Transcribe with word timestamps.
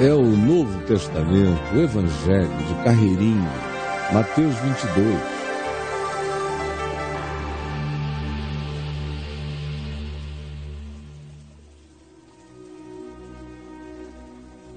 é 0.00 0.14
o 0.14 0.22
Novo 0.22 0.80
Testamento, 0.86 1.74
o 1.74 1.80
Evangelho 1.80 2.56
de 2.68 2.84
Carreirinho, 2.84 3.50
Mateus 4.12 4.54
22. 4.54 5.18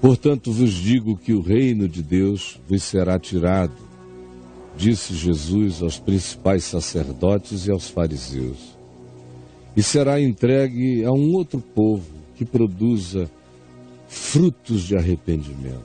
Portanto 0.00 0.50
vos 0.50 0.72
digo 0.72 1.16
que 1.16 1.32
o 1.32 1.40
reino 1.40 1.88
de 1.88 2.02
Deus 2.02 2.60
vos 2.68 2.82
será 2.82 3.16
tirado, 3.16 3.76
disse 4.76 5.14
Jesus 5.14 5.80
aos 5.82 6.00
principais 6.00 6.64
sacerdotes 6.64 7.68
e 7.68 7.70
aos 7.70 7.88
fariseus, 7.88 8.76
e 9.76 9.84
será 9.84 10.20
entregue 10.20 11.04
a 11.04 11.12
um 11.12 11.32
outro 11.36 11.60
povo 11.60 12.10
que 12.34 12.44
produza 12.44 13.30
frutos 14.12 14.82
de 14.82 14.94
arrependimento. 14.94 15.80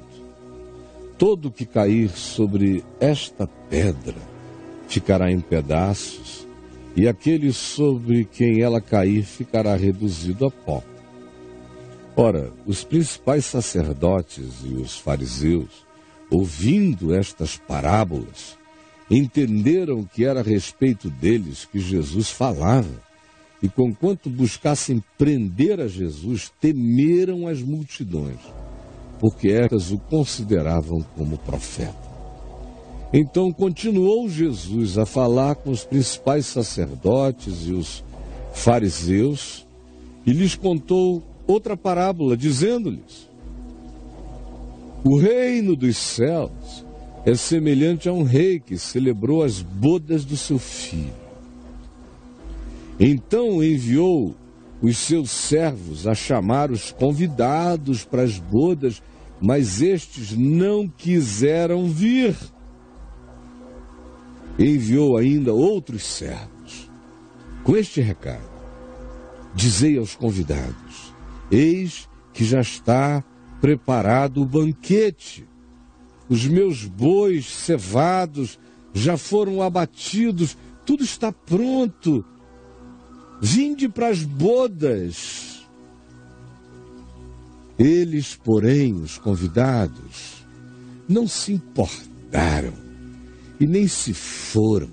Todo 1.17 1.49
que 1.49 1.65
cair 1.65 2.09
sobre 2.09 2.83
esta 2.99 3.47
pedra 3.47 4.15
ficará 4.87 5.31
em 5.31 5.39
pedaços, 5.39 6.45
e 6.95 7.07
aquele 7.07 7.53
sobre 7.53 8.25
quem 8.25 8.61
ela 8.61 8.81
cair 8.81 9.23
ficará 9.23 9.75
reduzido 9.75 10.45
a 10.45 10.51
pó. 10.51 10.83
Ora, 12.15 12.51
os 12.65 12.83
principais 12.83 13.45
sacerdotes 13.45 14.55
e 14.63 14.73
os 14.73 14.97
fariseus, 14.97 15.85
ouvindo 16.29 17.15
estas 17.15 17.55
parábolas, 17.55 18.57
entenderam 19.09 20.03
que 20.03 20.25
era 20.25 20.41
a 20.41 20.43
respeito 20.43 21.09
deles 21.09 21.65
que 21.71 21.79
Jesus 21.79 22.29
falava 22.29 23.06
e 23.61 23.67
conquanto 23.67 24.29
buscassem 24.29 25.03
prender 25.17 25.79
a 25.79 25.87
Jesus, 25.87 26.51
temeram 26.61 27.47
as 27.47 27.61
multidões, 27.61 28.39
porque 29.19 29.49
estas 29.49 29.91
o 29.91 29.97
consideravam 29.97 31.03
como 31.15 31.37
profeta. 31.39 32.07
Então 33.11 33.51
continuou 33.51 34.29
Jesus 34.29 34.97
a 34.97 35.05
falar 35.05 35.55
com 35.55 35.71
os 35.71 35.83
principais 35.83 36.45
sacerdotes 36.45 37.65
e 37.65 37.71
os 37.71 38.03
fariseus 38.53 39.65
e 40.25 40.31
lhes 40.31 40.55
contou 40.55 41.23
outra 41.47 41.77
parábola, 41.77 42.35
dizendo-lhes: 42.35 43.29
O 45.03 45.17
reino 45.17 45.75
dos 45.75 45.95
céus 45.95 46.85
é 47.25 47.33
semelhante 47.33 48.09
a 48.09 48.13
um 48.13 48.23
rei 48.23 48.59
que 48.59 48.77
celebrou 48.77 49.41
as 49.41 49.61
bodas 49.61 50.25
do 50.25 50.35
seu 50.35 50.59
filho. 50.59 51.26
Então 52.99 53.63
enviou 53.63 54.35
os 54.81 54.97
seus 54.97 55.29
servos 55.29 56.07
a 56.07 56.15
chamar 56.15 56.71
os 56.71 56.91
convidados 56.91 58.03
para 58.03 58.23
as 58.23 58.39
bodas, 58.39 59.01
mas 59.39 59.81
estes 59.81 60.35
não 60.35 60.87
quiseram 60.87 61.87
vir. 61.87 62.35
Enviou 64.57 65.17
ainda 65.17 65.53
outros 65.53 66.03
servos 66.05 66.89
com 67.63 67.77
este 67.77 68.01
recado: 68.01 68.49
Dizei 69.53 69.97
aos 69.97 70.15
convidados: 70.15 71.13
Eis 71.51 72.09
que 72.33 72.43
já 72.43 72.61
está 72.61 73.23
preparado 73.61 74.41
o 74.41 74.45
banquete. 74.45 75.47
Os 76.29 76.45
meus 76.45 76.83
bois 76.83 77.45
cevados 77.45 78.59
já 78.93 79.17
foram 79.17 79.61
abatidos, 79.61 80.57
tudo 80.85 81.03
está 81.03 81.31
pronto 81.31 82.25
Vinde 83.41 83.87
para 83.87 84.09
as 84.09 84.23
bodas. 84.23 85.65
Eles, 87.77 88.35
porém, 88.35 88.93
os 88.95 89.17
convidados, 89.17 90.45
não 91.07 91.27
se 91.27 91.53
importaram 91.53 92.73
e 93.59 93.67
nem 93.67 93.87
se 93.87 94.13
foram. 94.13 94.89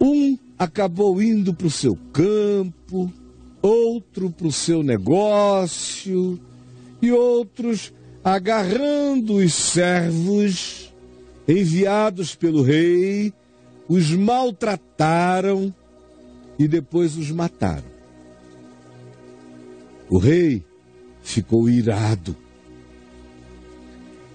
Um 0.00 0.38
acabou 0.58 1.20
indo 1.20 1.52
para 1.52 1.66
o 1.66 1.70
seu 1.70 1.96
campo, 2.12 3.12
outro 3.60 4.30
para 4.30 4.46
o 4.46 4.52
seu 4.52 4.82
negócio, 4.82 6.38
e 7.02 7.10
outros, 7.10 7.92
agarrando 8.22 9.36
os 9.36 9.52
servos 9.52 10.92
enviados 11.46 12.34
pelo 12.34 12.62
rei, 12.62 13.32
os 13.88 14.10
maltrataram 14.12 15.74
e 16.58 16.68
depois 16.68 17.16
os 17.16 17.30
mataram. 17.30 17.94
O 20.08 20.18
rei 20.18 20.62
ficou 21.22 21.68
irado 21.68 22.36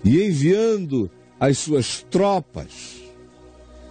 e, 0.03 0.23
enviando 0.23 1.09
as 1.39 1.57
suas 1.57 2.05
tropas, 2.09 3.01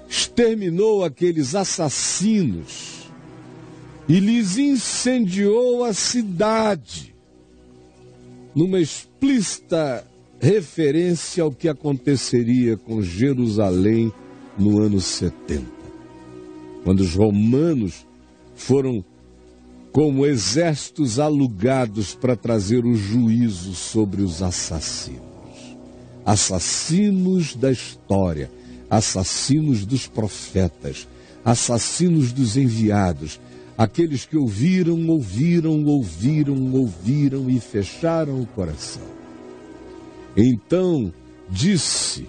exterminou 0.08 1.04
aqueles 1.04 1.54
assassinos 1.54 2.98
e 4.08 4.18
lhes 4.20 4.56
incendiou 4.56 5.84
a 5.84 5.92
cidade, 5.92 7.14
numa 8.54 8.80
explícita 8.80 10.06
referência 10.40 11.42
ao 11.42 11.52
que 11.52 11.68
aconteceria 11.68 12.76
com 12.76 13.02
Jerusalém 13.02 14.12
no 14.58 14.82
ano 14.82 15.00
70, 15.00 15.66
quando 16.84 17.00
os 17.00 17.14
romanos 17.14 18.07
foram 18.58 19.04
como 19.92 20.26
exércitos 20.26 21.18
alugados 21.18 22.14
para 22.14 22.36
trazer 22.36 22.84
o 22.84 22.94
juízo 22.94 23.72
sobre 23.72 24.20
os 24.20 24.42
assassinos. 24.42 25.22
Assassinos 26.26 27.54
da 27.54 27.70
história, 27.70 28.50
assassinos 28.90 29.86
dos 29.86 30.06
profetas, 30.06 31.08
assassinos 31.44 32.32
dos 32.32 32.56
enviados, 32.56 33.40
aqueles 33.78 34.26
que 34.26 34.36
ouviram, 34.36 35.08
ouviram, 35.08 35.84
ouviram, 35.86 36.74
ouviram 36.74 37.48
e 37.48 37.58
fecharam 37.60 38.42
o 38.42 38.46
coração. 38.46 39.06
Então 40.36 41.12
disse, 41.48 42.26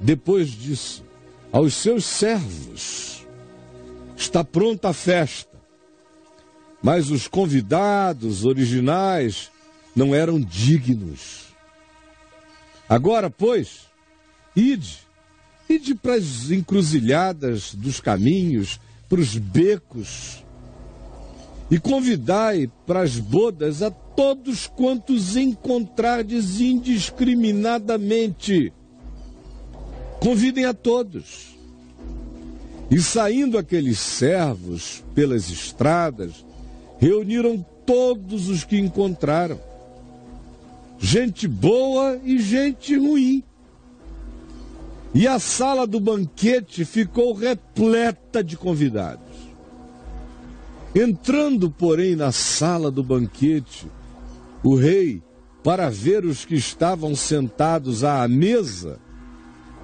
depois 0.00 0.48
disso, 0.48 1.02
aos 1.50 1.74
seus 1.74 2.04
servos: 2.04 3.26
Está 4.16 4.44
pronta 4.44 4.90
a 4.90 4.92
festa 4.92 5.49
mas 6.82 7.10
os 7.10 7.28
convidados 7.28 8.44
originais 8.44 9.50
não 9.94 10.12
eram 10.14 10.40
dignos. 10.40 11.50
Agora, 12.88 13.28
pois, 13.30 13.82
ide, 14.56 14.98
ide 15.68 15.94
para 15.94 16.14
as 16.14 16.50
encruzilhadas 16.50 17.74
dos 17.74 18.00
caminhos, 18.00 18.80
para 19.08 19.20
os 19.20 19.36
becos, 19.36 20.42
e 21.70 21.78
convidai 21.78 22.68
para 22.86 23.02
as 23.02 23.18
bodas 23.18 23.82
a 23.82 23.90
todos 23.90 24.66
quantos 24.66 25.36
encontrardes 25.36 26.60
indiscriminadamente. 26.60 28.72
Convidem 30.18 30.64
a 30.64 30.72
todos. 30.74 31.50
E 32.90 33.00
saindo 33.00 33.56
aqueles 33.56 34.00
servos 34.00 35.04
pelas 35.14 35.48
estradas, 35.48 36.44
reuniram 37.00 37.64
todos 37.86 38.48
os 38.50 38.62
que 38.62 38.78
encontraram, 38.78 39.58
gente 40.98 41.48
boa 41.48 42.20
e 42.22 42.38
gente 42.38 42.96
ruim. 42.96 43.42
E 45.12 45.26
a 45.26 45.40
sala 45.40 45.86
do 45.86 45.98
banquete 45.98 46.84
ficou 46.84 47.32
repleta 47.32 48.44
de 48.44 48.56
convidados. 48.56 49.24
Entrando, 50.94 51.70
porém, 51.70 52.14
na 52.14 52.30
sala 52.30 52.90
do 52.90 53.02
banquete, 53.02 53.86
o 54.62 54.76
rei, 54.76 55.22
para 55.64 55.88
ver 55.88 56.24
os 56.24 56.44
que 56.44 56.54
estavam 56.54 57.16
sentados 57.16 58.04
à 58.04 58.28
mesa, 58.28 59.00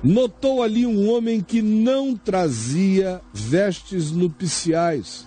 notou 0.03 0.63
ali 0.63 0.87
um 0.87 1.11
homem 1.11 1.41
que 1.41 1.63
não 1.63 2.15
trazia 2.15 3.21
vestes 3.33 4.11
nupciais, 4.13 5.27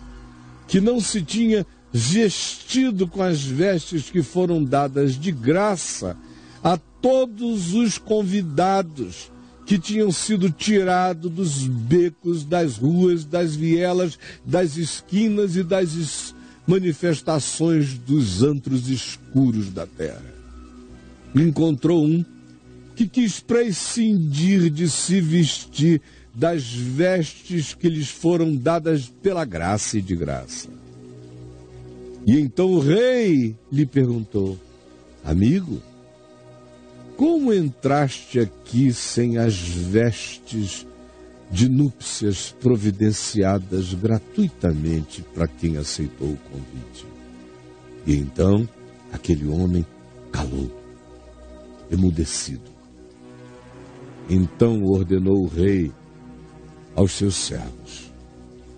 que 0.67 0.79
não 0.79 1.01
se 1.01 1.21
tinha 1.21 1.65
vestido 1.91 3.07
com 3.07 3.21
as 3.21 3.41
vestes 3.41 4.09
que 4.09 4.21
foram 4.21 4.63
dadas 4.63 5.19
de 5.19 5.31
graça 5.31 6.15
a 6.63 6.77
todos 7.01 7.73
os 7.73 7.97
convidados 7.97 9.31
que 9.65 9.77
tinham 9.77 10.11
sido 10.11 10.49
tirados 10.49 11.31
dos 11.31 11.67
becos, 11.67 12.43
das 12.43 12.77
ruas, 12.77 13.23
das 13.23 13.55
vielas, 13.55 14.17
das 14.45 14.77
esquinas 14.77 15.55
e 15.55 15.63
das 15.63 16.33
manifestações 16.67 17.93
dos 17.93 18.43
antros 18.43 18.89
escuros 18.89 19.69
da 19.71 19.85
terra. 19.85 20.33
Encontrou 21.35 22.03
um 22.03 22.25
que 22.95 23.07
quis 23.07 23.39
prescindir 23.39 24.69
de 24.69 24.89
se 24.89 25.21
vestir 25.21 26.01
das 26.33 26.65
vestes 26.65 27.73
que 27.73 27.89
lhes 27.89 28.09
foram 28.09 28.55
dadas 28.55 29.07
pela 29.21 29.45
graça 29.45 29.97
e 29.97 30.01
de 30.01 30.15
graça 30.15 30.78
e 32.25 32.39
então 32.39 32.71
o 32.71 32.79
rei 32.79 33.55
lhe 33.71 33.85
perguntou: 33.85 34.57
Amigo, 35.23 35.81
como 37.15 37.53
entraste 37.53 38.39
aqui 38.39 38.93
sem 38.93 39.37
as 39.37 39.57
vestes 39.57 40.85
de 41.51 41.67
núpcias 41.67 42.55
providenciadas 42.59 43.93
gratuitamente 43.93 45.23
para 45.33 45.47
quem 45.47 45.77
aceitou 45.77 46.29
o 46.29 46.37
convite? 46.51 47.05
E 48.05 48.15
então 48.15 48.67
aquele 49.11 49.47
homem 49.47 49.85
calou, 50.31 50.71
emudecido. 51.91 52.69
Então 54.29 54.83
ordenou 54.83 55.43
o 55.43 55.47
rei 55.47 55.91
aos 56.95 57.13
seus 57.13 57.35
servos: 57.35 58.13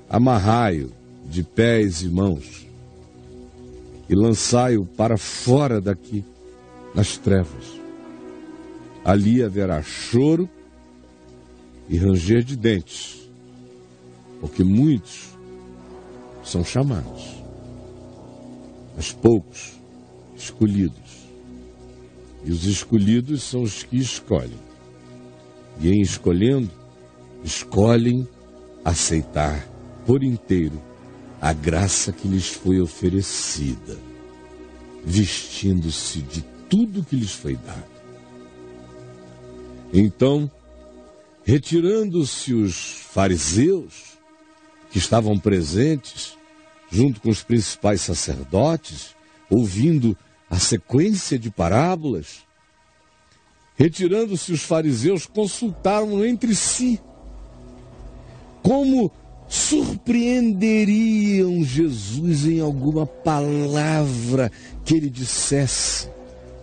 amarrai-o 0.09 0.91
de 1.25 1.43
pés 1.43 2.01
e 2.01 2.07
mãos 2.07 2.70
e 4.11 4.15
lançai-o 4.15 4.85
para 4.85 5.17
fora 5.17 5.79
daqui, 5.79 6.25
nas 6.93 7.17
trevas. 7.17 7.79
Ali 9.05 9.41
haverá 9.41 9.81
choro 9.81 10.49
e 11.87 11.97
ranger 11.97 12.43
de 12.43 12.57
dentes, 12.57 13.31
porque 14.41 14.65
muitos 14.65 15.29
são 16.43 16.61
chamados, 16.61 17.41
mas 18.97 19.13
poucos 19.13 19.79
escolhidos. 20.35 21.21
E 22.43 22.51
os 22.51 22.65
escolhidos 22.65 23.41
são 23.43 23.61
os 23.61 23.83
que 23.83 23.97
escolhem. 23.97 24.59
E 25.79 25.89
em 25.89 26.01
escolhendo, 26.01 26.69
escolhem 27.45 28.27
aceitar 28.83 29.65
por 30.05 30.21
inteiro 30.21 30.90
a 31.41 31.53
graça 31.53 32.11
que 32.11 32.27
lhes 32.27 32.49
foi 32.49 32.79
oferecida, 32.79 33.97
vestindo-se 35.03 36.21
de 36.21 36.43
tudo 36.69 37.03
que 37.03 37.15
lhes 37.15 37.31
foi 37.31 37.55
dado. 37.55 37.91
Então, 39.91 40.49
retirando-se 41.43 42.53
os 42.53 43.01
fariseus, 43.11 44.11
que 44.91 44.99
estavam 44.99 45.39
presentes, 45.39 46.37
junto 46.91 47.19
com 47.19 47.29
os 47.29 47.41
principais 47.41 48.01
sacerdotes, 48.01 49.15
ouvindo 49.49 50.15
a 50.49 50.59
sequência 50.59 51.39
de 51.39 51.49
parábolas, 51.49 52.45
retirando-se 53.75 54.51
os 54.51 54.61
fariseus, 54.61 55.25
consultaram 55.25 56.23
entre 56.23 56.53
si 56.53 57.01
como 58.61 59.11
surpreenderiam 59.51 61.61
Jesus 61.61 62.47
em 62.47 62.61
alguma 62.61 63.05
palavra 63.05 64.49
que 64.85 64.95
ele 64.95 65.09
dissesse, 65.09 66.07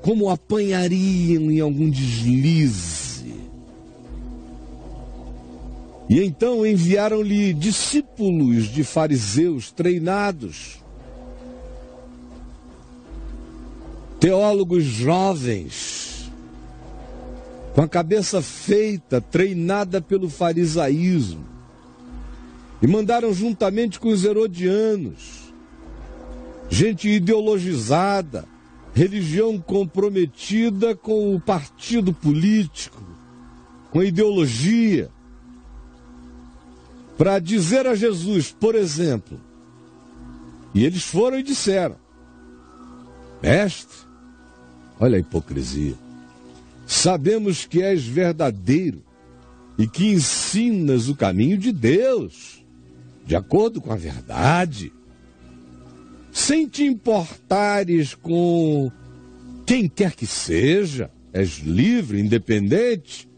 como 0.01 0.31
apanhariam 0.31 1.51
em 1.51 1.61
algum 1.61 1.91
deslize. 1.91 3.27
E 6.09 6.23
então 6.23 6.67
enviaram-lhe 6.67 7.53
discípulos 7.53 8.73
de 8.73 8.83
fariseus 8.83 9.71
treinados, 9.71 10.83
teólogos 14.19 14.85
jovens, 14.85 16.33
com 17.75 17.83
a 17.83 17.89
cabeça 17.89 18.41
feita, 18.41 19.21
treinada 19.21 20.01
pelo 20.01 20.31
farisaísmo 20.31 21.58
e 22.81 22.87
mandaram 22.87 23.33
juntamente 23.33 23.99
com 23.99 24.09
os 24.09 24.25
herodianos, 24.25 25.53
gente 26.71 27.09
ideologizada, 27.09 28.45
religião 28.95 29.59
comprometida 29.59 30.95
com 30.95 31.35
o 31.35 31.41
partido 31.41 32.13
político, 32.13 33.03
com 33.91 34.01
a 34.01 34.05
ideologia, 34.05 35.11
para 37.17 37.41
dizer 37.41 37.87
a 37.87 37.95
Jesus, 37.95 38.53
por 38.53 38.77
exemplo, 38.77 39.41
e 40.73 40.85
eles 40.85 41.03
foram 41.03 41.39
e 41.39 41.43
disseram: 41.43 41.97
Mestre, 43.43 43.97
olha 45.01 45.17
a 45.17 45.21
hipocrisia, 45.21 45.95
sabemos 46.87 47.67
que 47.67 47.83
és 47.83 48.05
verdadeiro 48.05 49.03
e 49.77 49.89
que 49.89 50.13
ensinas 50.13 51.09
o 51.09 51.17
caminho 51.17 51.59
de 51.59 51.73
Deus 51.73 52.58
de 53.29 53.37
acordo 53.37 53.79
com 53.79 53.93
a 53.93 53.97
verdade, 53.97 54.91
sem 56.33 56.67
te 56.67 56.83
importares 56.83 58.15
com 58.15 58.91
quem 59.67 59.87
quer 59.87 60.17
que 60.17 60.27
seja, 60.27 61.11
és 61.31 61.59
livre, 61.59 62.19
independente, 62.19 63.29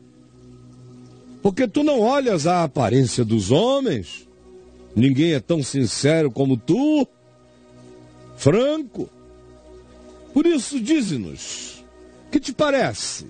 porque 1.42 1.66
tu 1.66 1.82
não 1.82 1.98
olhas 1.98 2.46
a 2.46 2.62
aparência 2.62 3.24
dos 3.24 3.50
homens, 3.50 4.28
ninguém 4.94 5.32
é 5.32 5.40
tão 5.40 5.60
sincero 5.60 6.30
como 6.30 6.56
tu, 6.56 7.04
franco. 8.36 9.10
Por 10.32 10.46
isso, 10.46 10.78
dize-nos, 10.78 11.84
que 12.30 12.38
te 12.38 12.52
parece? 12.52 13.26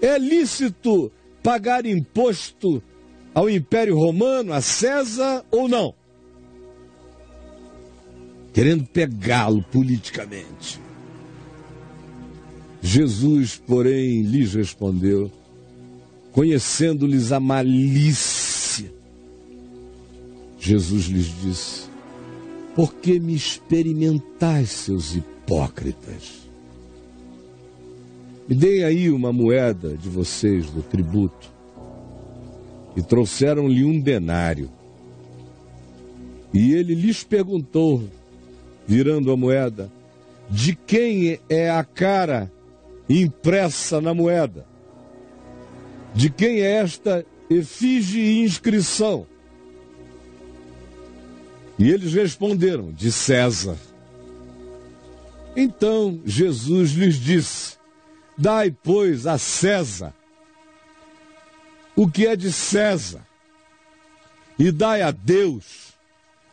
É 0.00 0.18
lícito 0.18 1.12
pagar 1.42 1.84
imposto 1.84 2.82
ao 3.34 3.50
Império 3.50 3.98
Romano, 3.98 4.52
a 4.52 4.60
César 4.60 5.44
ou 5.50 5.68
não? 5.68 5.92
Querendo 8.52 8.86
pegá-lo 8.86 9.62
politicamente. 9.64 10.80
Jesus, 12.80 13.60
porém, 13.66 14.22
lhes 14.22 14.54
respondeu, 14.54 15.32
conhecendo-lhes 16.30 17.32
a 17.32 17.40
malícia. 17.40 18.92
Jesus 20.60 21.06
lhes 21.06 21.26
disse: 21.42 21.88
Por 22.76 22.94
que 22.94 23.18
me 23.18 23.34
experimentais, 23.34 24.70
seus 24.70 25.16
hipócritas? 25.16 26.44
Me 28.46 28.54
deem 28.54 28.84
aí 28.84 29.10
uma 29.10 29.32
moeda 29.32 29.96
de 29.96 30.08
vocês 30.08 30.70
do 30.70 30.82
tributo 30.82 31.53
e 32.96 33.02
trouxeram-lhe 33.02 33.84
um 33.84 33.98
denário. 34.00 34.70
E 36.52 36.72
ele 36.72 36.94
lhes 36.94 37.24
perguntou, 37.24 38.04
virando 38.86 39.32
a 39.32 39.36
moeda, 39.36 39.90
de 40.48 40.74
quem 40.74 41.38
é 41.48 41.70
a 41.70 41.82
cara 41.82 42.50
impressa 43.08 44.00
na 44.00 44.14
moeda? 44.14 44.66
De 46.14 46.30
quem 46.30 46.60
é 46.60 46.70
esta 46.72 47.26
efígie 47.50 48.20
e 48.20 48.44
inscrição? 48.44 49.26
E 51.76 51.90
eles 51.90 52.14
responderam: 52.14 52.92
de 52.92 53.10
César. 53.10 53.76
Então 55.56 56.20
Jesus 56.24 56.92
lhes 56.92 57.16
disse: 57.16 57.76
Dai, 58.38 58.70
pois, 58.70 59.26
a 59.26 59.38
César 59.38 60.14
o 61.96 62.08
que 62.08 62.26
é 62.26 62.34
de 62.34 62.52
César, 62.52 63.24
e 64.58 64.70
dai 64.70 65.02
a 65.02 65.10
Deus 65.10 65.94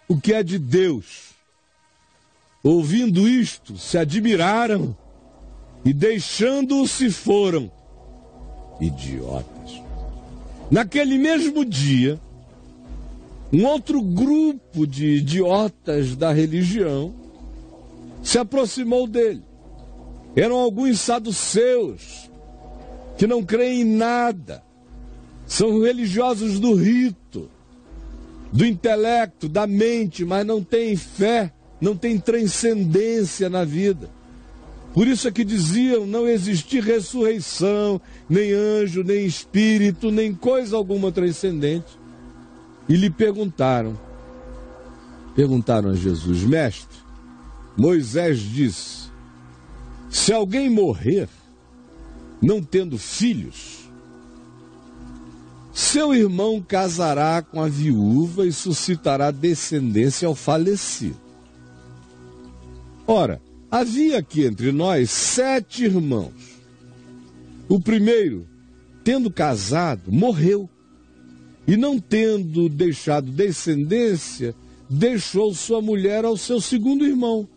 o 0.07 0.19
que 0.19 0.33
é 0.33 0.43
de 0.43 0.59
Deus. 0.59 1.31
Ouvindo 2.63 3.27
isto, 3.27 3.77
se 3.77 3.97
admiraram 3.97 4.95
e 5.85 5.93
deixando-o 5.93 6.87
se 6.87 7.09
foram. 7.09 7.71
Idiotas. 8.79 9.81
Naquele 10.69 11.17
mesmo 11.17 11.63
dia, 11.63 12.19
um 13.53 13.65
outro 13.65 14.01
grupo 14.01 14.85
de 14.85 15.17
idiotas 15.17 16.15
da 16.15 16.31
religião 16.31 17.13
se 18.23 18.37
aproximou 18.37 19.07
dele. 19.07 19.43
Eram 20.35 20.57
alguns 20.57 20.99
saduceus 20.99 22.29
que 23.17 23.27
não 23.27 23.43
creem 23.43 23.81
em 23.81 23.85
nada 23.85 24.63
são 25.51 25.81
religiosos 25.81 26.61
do 26.61 26.73
rito, 26.75 27.49
do 28.53 28.65
intelecto, 28.65 29.49
da 29.49 29.67
mente, 29.67 30.23
mas 30.23 30.45
não 30.45 30.63
têm 30.63 30.95
fé, 30.95 31.51
não 31.81 31.93
têm 31.93 32.17
transcendência 32.17 33.49
na 33.49 33.65
vida. 33.65 34.09
Por 34.93 35.05
isso 35.09 35.27
é 35.27 35.31
que 35.31 35.43
diziam 35.43 36.07
não 36.07 36.25
existir 36.25 36.81
ressurreição, 36.81 37.99
nem 38.29 38.53
anjo, 38.53 39.03
nem 39.03 39.25
espírito, 39.25 40.09
nem 40.09 40.33
coisa 40.33 40.77
alguma 40.77 41.11
transcendente. 41.11 41.99
E 42.87 42.95
lhe 42.95 43.09
perguntaram, 43.09 43.99
perguntaram 45.35 45.89
a 45.89 45.95
Jesus, 45.95 46.43
mestre, 46.43 46.97
Moisés 47.77 48.39
disse: 48.39 49.11
se 50.09 50.31
alguém 50.31 50.69
morrer, 50.69 51.27
não 52.41 52.63
tendo 52.63 52.97
filhos, 52.97 53.80
seu 55.73 56.13
irmão 56.13 56.61
casará 56.61 57.41
com 57.41 57.61
a 57.61 57.67
viúva 57.67 58.45
e 58.45 58.51
suscitará 58.51 59.31
descendência 59.31 60.27
ao 60.27 60.35
falecido. 60.35 61.19
Ora, 63.07 63.41
havia 63.69 64.19
aqui 64.19 64.45
entre 64.45 64.71
nós 64.71 65.09
sete 65.09 65.85
irmãos. 65.85 66.33
O 67.69 67.79
primeiro, 67.79 68.47
tendo 69.03 69.31
casado, 69.31 70.11
morreu. 70.11 70.69
E 71.67 71.77
não 71.77 71.99
tendo 71.99 72.67
deixado 72.67 73.31
descendência, 73.31 74.53
deixou 74.89 75.53
sua 75.53 75.81
mulher 75.81 76.25
ao 76.25 76.35
seu 76.35 76.59
segundo 76.59 77.05
irmão. 77.05 77.47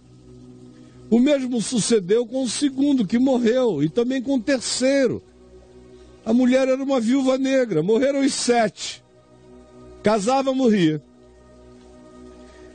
O 1.10 1.18
mesmo 1.18 1.60
sucedeu 1.60 2.26
com 2.26 2.44
o 2.44 2.48
segundo, 2.48 3.06
que 3.06 3.18
morreu, 3.18 3.82
e 3.82 3.88
também 3.88 4.22
com 4.22 4.36
o 4.36 4.40
terceiro. 4.40 5.22
A 6.24 6.32
mulher 6.32 6.68
era 6.68 6.82
uma 6.82 7.00
viúva 7.00 7.36
negra, 7.36 7.82
morreram 7.82 8.20
os 8.20 8.32
sete. 8.32 9.04
Casava, 10.02 10.54
morria. 10.54 11.02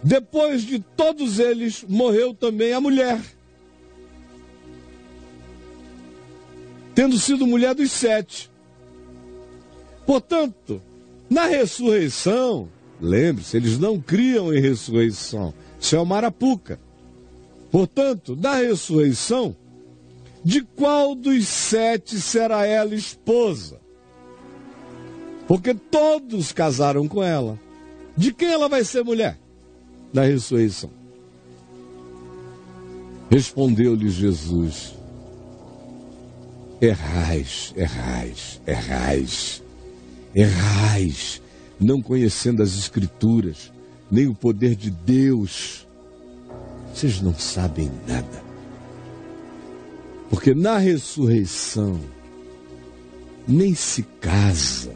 Depois 0.03 0.61
de 0.61 0.79
todos 0.79 1.39
eles, 1.39 1.83
morreu 1.87 2.33
também 2.33 2.73
a 2.73 2.79
mulher. 2.79 3.19
Tendo 6.93 7.17
sido 7.17 7.47
mulher 7.47 7.73
dos 7.73 7.91
sete. 7.91 8.51
Portanto, 10.05 10.81
na 11.29 11.45
ressurreição, 11.45 12.69
lembre-se, 12.99 13.55
eles 13.57 13.77
não 13.77 13.99
criam 13.99 14.53
em 14.53 14.59
ressurreição. 14.59 15.53
Isso 15.79 15.95
é 15.95 15.99
uma 15.99 16.17
arapuca. 16.17 16.79
Portanto, 17.71 18.35
na 18.35 18.55
ressurreição, 18.55 19.55
de 20.49 20.63
qual 20.63 21.13
dos 21.13 21.47
sete 21.47 22.19
será 22.19 22.65
ela 22.65 22.95
esposa? 22.95 23.79
Porque 25.47 25.75
todos 25.75 26.51
casaram 26.51 27.07
com 27.07 27.23
ela. 27.23 27.59
De 28.17 28.33
quem 28.33 28.51
ela 28.51 28.67
vai 28.67 28.83
ser 28.83 29.03
mulher? 29.03 29.39
Na 30.11 30.23
ressurreição. 30.23 30.89
Respondeu-lhe 33.29 34.09
Jesus: 34.09 34.95
Errais, 36.81 37.71
errais, 37.77 38.59
errais, 38.65 39.61
errais, 40.33 41.41
não 41.79 42.01
conhecendo 42.01 42.63
as 42.63 42.75
Escrituras, 42.75 43.71
nem 44.09 44.25
o 44.25 44.33
poder 44.33 44.75
de 44.75 44.89
Deus. 44.89 45.87
Vocês 46.91 47.21
não 47.21 47.35
sabem 47.35 47.91
nada. 48.07 48.48
Porque 50.29 50.53
na 50.53 50.77
ressurreição 50.77 51.99
nem 53.47 53.73
se 53.73 54.03
casam, 54.21 54.93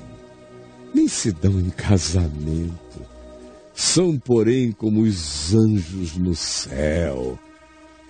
nem 0.94 1.08
se 1.08 1.32
dão 1.32 1.60
em 1.60 1.70
casamento. 1.72 3.02
São, 3.74 4.20
porém, 4.20 4.72
como 4.72 5.02
os 5.02 5.54
anjos 5.56 6.16
no 6.16 6.36
céu. 6.36 7.40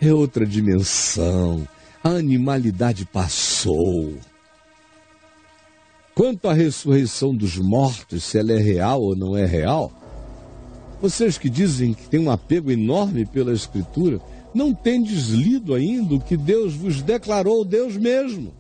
É 0.02 0.14
outra 0.14 0.46
dimensão. 0.46 1.66
A 2.04 2.10
animalidade 2.10 3.06
passou. 3.06 4.18
Quanto 6.14 6.50
à 6.50 6.54
ressurreição 6.54 7.34
dos 7.34 7.58
mortos, 7.58 8.26
se 8.26 8.38
ela 8.38 8.52
é 8.52 8.58
real 8.58 9.02
ou 9.02 9.16
não 9.16 9.38
é 9.38 9.46
real, 9.46 9.92
vocês 11.02 11.38
que 11.38 11.50
dizem 11.50 11.94
que 11.94 12.08
têm 12.10 12.20
um 12.20 12.30
apego 12.30 12.70
enorme 12.70 13.26
pela 13.26 13.54
Escritura, 13.54 14.20
não 14.54 14.74
tendes 14.74 15.30
lido 15.30 15.74
ainda 15.74 16.16
o 16.16 16.20
que 16.20 16.38
Deus 16.38 16.74
vos 16.74 17.02
declarou, 17.02 17.66
Deus 17.66 17.98
mesmo. 17.98 18.54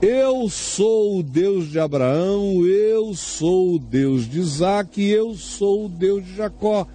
Eu 0.00 0.48
sou 0.48 1.18
o 1.18 1.22
Deus 1.22 1.70
de 1.70 1.78
Abraão, 1.78 2.64
eu 2.64 3.12
sou 3.14 3.74
o 3.74 3.78
Deus 3.78 4.28
de 4.28 4.38
Isaac, 4.38 5.02
eu 5.02 5.34
sou 5.34 5.86
o 5.86 5.88
Deus 5.88 6.24
de 6.24 6.36
Jacó. 6.36 6.86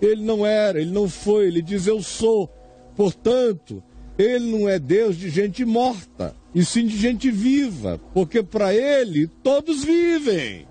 Ele 0.00 0.22
não 0.22 0.46
era, 0.46 0.80
ele 0.80 0.90
não 0.90 1.08
foi, 1.08 1.46
ele 1.46 1.60
diz 1.60 1.86
eu 1.86 2.02
sou. 2.02 2.48
Portanto, 2.96 3.82
ele 4.16 4.50
não 4.50 4.68
é 4.68 4.78
Deus 4.78 5.16
de 5.16 5.28
gente 5.28 5.64
morta, 5.64 6.34
e 6.54 6.64
sim 6.64 6.86
de 6.86 6.96
gente 6.96 7.30
viva, 7.30 8.00
porque 8.14 8.42
para 8.42 8.74
ele 8.74 9.26
todos 9.42 9.84
vivem. 9.84 10.66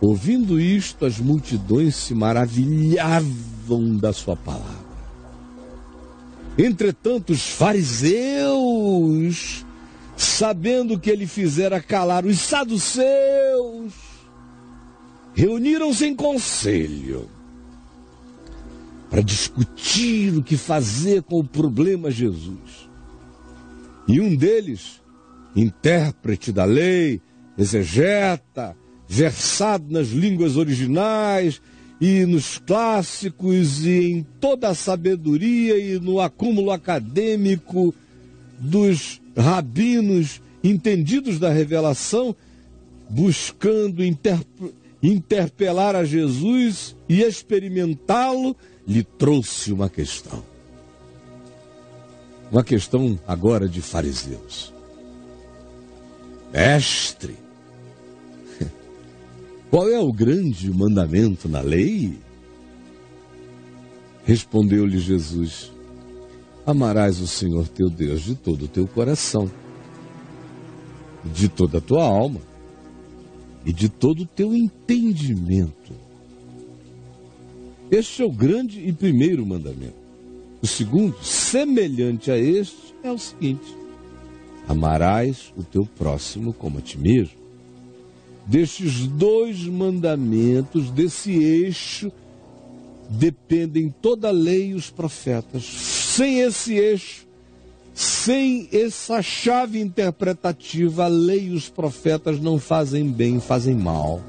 Ouvindo 0.00 0.58
isto, 0.58 1.04
as 1.04 1.18
multidões 1.18 1.94
se 1.94 2.14
maravilhavam 2.14 3.59
da 3.96 4.12
sua 4.12 4.36
palavra. 4.36 4.90
Entretanto, 6.58 7.32
os 7.32 7.48
fariseus, 7.48 8.04
sabendo 10.16 10.98
que 10.98 11.08
ele 11.08 11.26
fizera 11.26 11.80
calar 11.80 12.26
os 12.26 12.38
saduceus, 12.38 13.92
reuniram-se 15.34 16.06
em 16.06 16.14
conselho 16.14 17.30
para 19.08 19.22
discutir 19.22 20.36
o 20.36 20.42
que 20.42 20.56
fazer 20.56 21.22
com 21.22 21.38
o 21.40 21.44
problema 21.44 22.10
Jesus. 22.10 22.88
E 24.06 24.20
um 24.20 24.34
deles, 24.36 25.00
intérprete 25.54 26.52
da 26.52 26.64
lei, 26.64 27.20
exegeta, 27.56 28.76
versado 29.08 29.86
nas 29.90 30.08
línguas 30.08 30.56
originais 30.56 31.60
e 32.00 32.24
nos 32.24 32.58
clássicos 32.58 33.84
e 33.84 34.12
em 34.12 34.26
toda 34.40 34.70
a 34.70 34.74
sabedoria 34.74 35.76
e 35.78 36.00
no 36.00 36.20
acúmulo 36.20 36.70
acadêmico 36.70 37.94
dos 38.58 39.20
rabinos 39.36 40.40
entendidos 40.64 41.38
da 41.38 41.50
revelação, 41.50 42.34
buscando 43.08 44.02
interpelar 45.02 45.94
a 45.94 46.04
Jesus 46.04 46.96
e 47.08 47.22
experimentá-lo, 47.22 48.56
lhe 48.86 49.02
trouxe 49.02 49.72
uma 49.72 49.88
questão. 49.88 50.42
Uma 52.50 52.64
questão 52.64 53.18
agora 53.26 53.68
de 53.68 53.80
fariseus. 53.80 54.72
Mestre, 56.52 57.36
qual 59.70 59.88
é 59.88 60.00
o 60.00 60.12
grande 60.12 60.68
mandamento 60.68 61.48
na 61.48 61.60
lei? 61.60 62.18
Respondeu-lhe 64.24 64.98
Jesus: 64.98 65.72
Amarás 66.66 67.20
o 67.20 67.26
Senhor 67.26 67.68
teu 67.68 67.88
Deus 67.88 68.22
de 68.22 68.34
todo 68.34 68.64
o 68.64 68.68
teu 68.68 68.88
coração, 68.88 69.48
de 71.24 71.48
toda 71.48 71.78
a 71.78 71.80
tua 71.80 72.04
alma 72.04 72.40
e 73.64 73.72
de 73.72 73.88
todo 73.88 74.24
o 74.24 74.26
teu 74.26 74.52
entendimento. 74.52 75.94
Este 77.92 78.22
é 78.22 78.26
o 78.26 78.32
grande 78.32 78.80
e 78.80 78.92
primeiro 78.92 79.46
mandamento. 79.46 80.00
O 80.60 80.66
segundo, 80.66 81.16
semelhante 81.22 82.30
a 82.30 82.36
este, 82.36 82.92
é 83.04 83.10
o 83.12 83.18
seguinte: 83.18 83.72
Amarás 84.66 85.52
o 85.56 85.62
teu 85.62 85.86
próximo 85.86 86.52
como 86.52 86.78
a 86.78 86.80
ti 86.80 86.98
mesmo 86.98 87.39
destes 88.50 89.06
dois 89.06 89.64
mandamentos, 89.64 90.90
desse 90.90 91.30
eixo, 91.30 92.10
dependem 93.08 93.94
toda 94.02 94.26
a 94.26 94.32
lei 94.32 94.70
e 94.70 94.74
os 94.74 94.90
profetas. 94.90 95.64
Sem 95.64 96.40
esse 96.40 96.74
eixo, 96.74 97.28
sem 97.94 98.68
essa 98.72 99.22
chave 99.22 99.80
interpretativa, 99.80 101.04
a 101.04 101.08
lei 101.08 101.46
e 101.46 101.50
os 101.50 101.68
profetas 101.68 102.40
não 102.40 102.58
fazem 102.58 103.08
bem, 103.08 103.38
fazem 103.38 103.76
mal. 103.76 104.20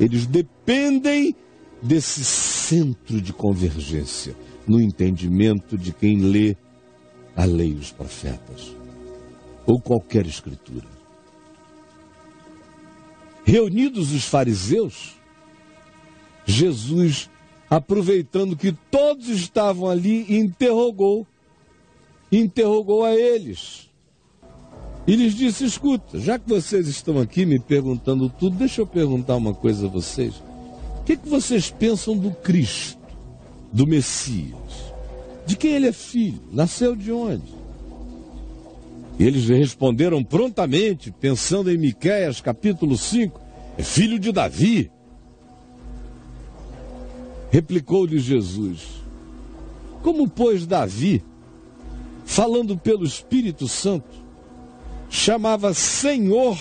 Eles 0.00 0.24
dependem 0.24 1.36
desse 1.82 2.24
centro 2.24 3.20
de 3.20 3.34
convergência 3.34 4.34
no 4.66 4.80
entendimento 4.80 5.76
de 5.76 5.92
quem 5.92 6.20
lê 6.22 6.56
a 7.36 7.44
lei 7.44 7.72
e 7.72 7.74
os 7.74 7.92
profetas, 7.92 8.74
ou 9.66 9.78
qualquer 9.78 10.24
escritura. 10.24 10.95
Reunidos 13.46 14.10
os 14.10 14.24
fariseus, 14.24 15.14
Jesus, 16.44 17.30
aproveitando 17.70 18.56
que 18.56 18.72
todos 18.90 19.28
estavam 19.28 19.88
ali, 19.88 20.36
interrogou, 20.36 21.24
interrogou 22.30 23.04
a 23.04 23.14
eles. 23.14 23.88
E 25.06 25.14
lhes 25.14 25.36
disse: 25.36 25.64
Escuta, 25.64 26.18
já 26.18 26.40
que 26.40 26.48
vocês 26.48 26.88
estão 26.88 27.20
aqui 27.20 27.46
me 27.46 27.60
perguntando 27.60 28.28
tudo, 28.28 28.56
deixa 28.56 28.80
eu 28.80 28.86
perguntar 28.86 29.36
uma 29.36 29.54
coisa 29.54 29.86
a 29.86 29.90
vocês. 29.90 30.34
O 30.98 31.04
que, 31.04 31.16
que 31.16 31.28
vocês 31.28 31.70
pensam 31.70 32.16
do 32.16 32.32
Cristo, 32.32 32.98
do 33.72 33.86
Messias? 33.86 34.92
De 35.46 35.56
quem 35.56 35.70
ele 35.74 35.86
é 35.86 35.92
filho? 35.92 36.42
Nasceu 36.50 36.96
de 36.96 37.12
onde? 37.12 37.54
E 39.18 39.24
eles 39.24 39.48
responderam 39.48 40.22
prontamente, 40.22 41.10
pensando 41.10 41.70
em 41.70 41.78
Miqueias 41.78 42.40
capítulo 42.40 42.98
5, 42.98 43.40
é 43.78 43.82
filho 43.82 44.18
de 44.18 44.30
Davi. 44.30 44.90
Replicou-lhe 47.50 48.18
Jesus: 48.18 49.02
Como, 50.02 50.28
pois, 50.28 50.66
Davi, 50.66 51.24
falando 52.26 52.76
pelo 52.76 53.04
Espírito 53.04 53.66
Santo, 53.66 54.22
chamava 55.08 55.72
Senhor, 55.72 56.58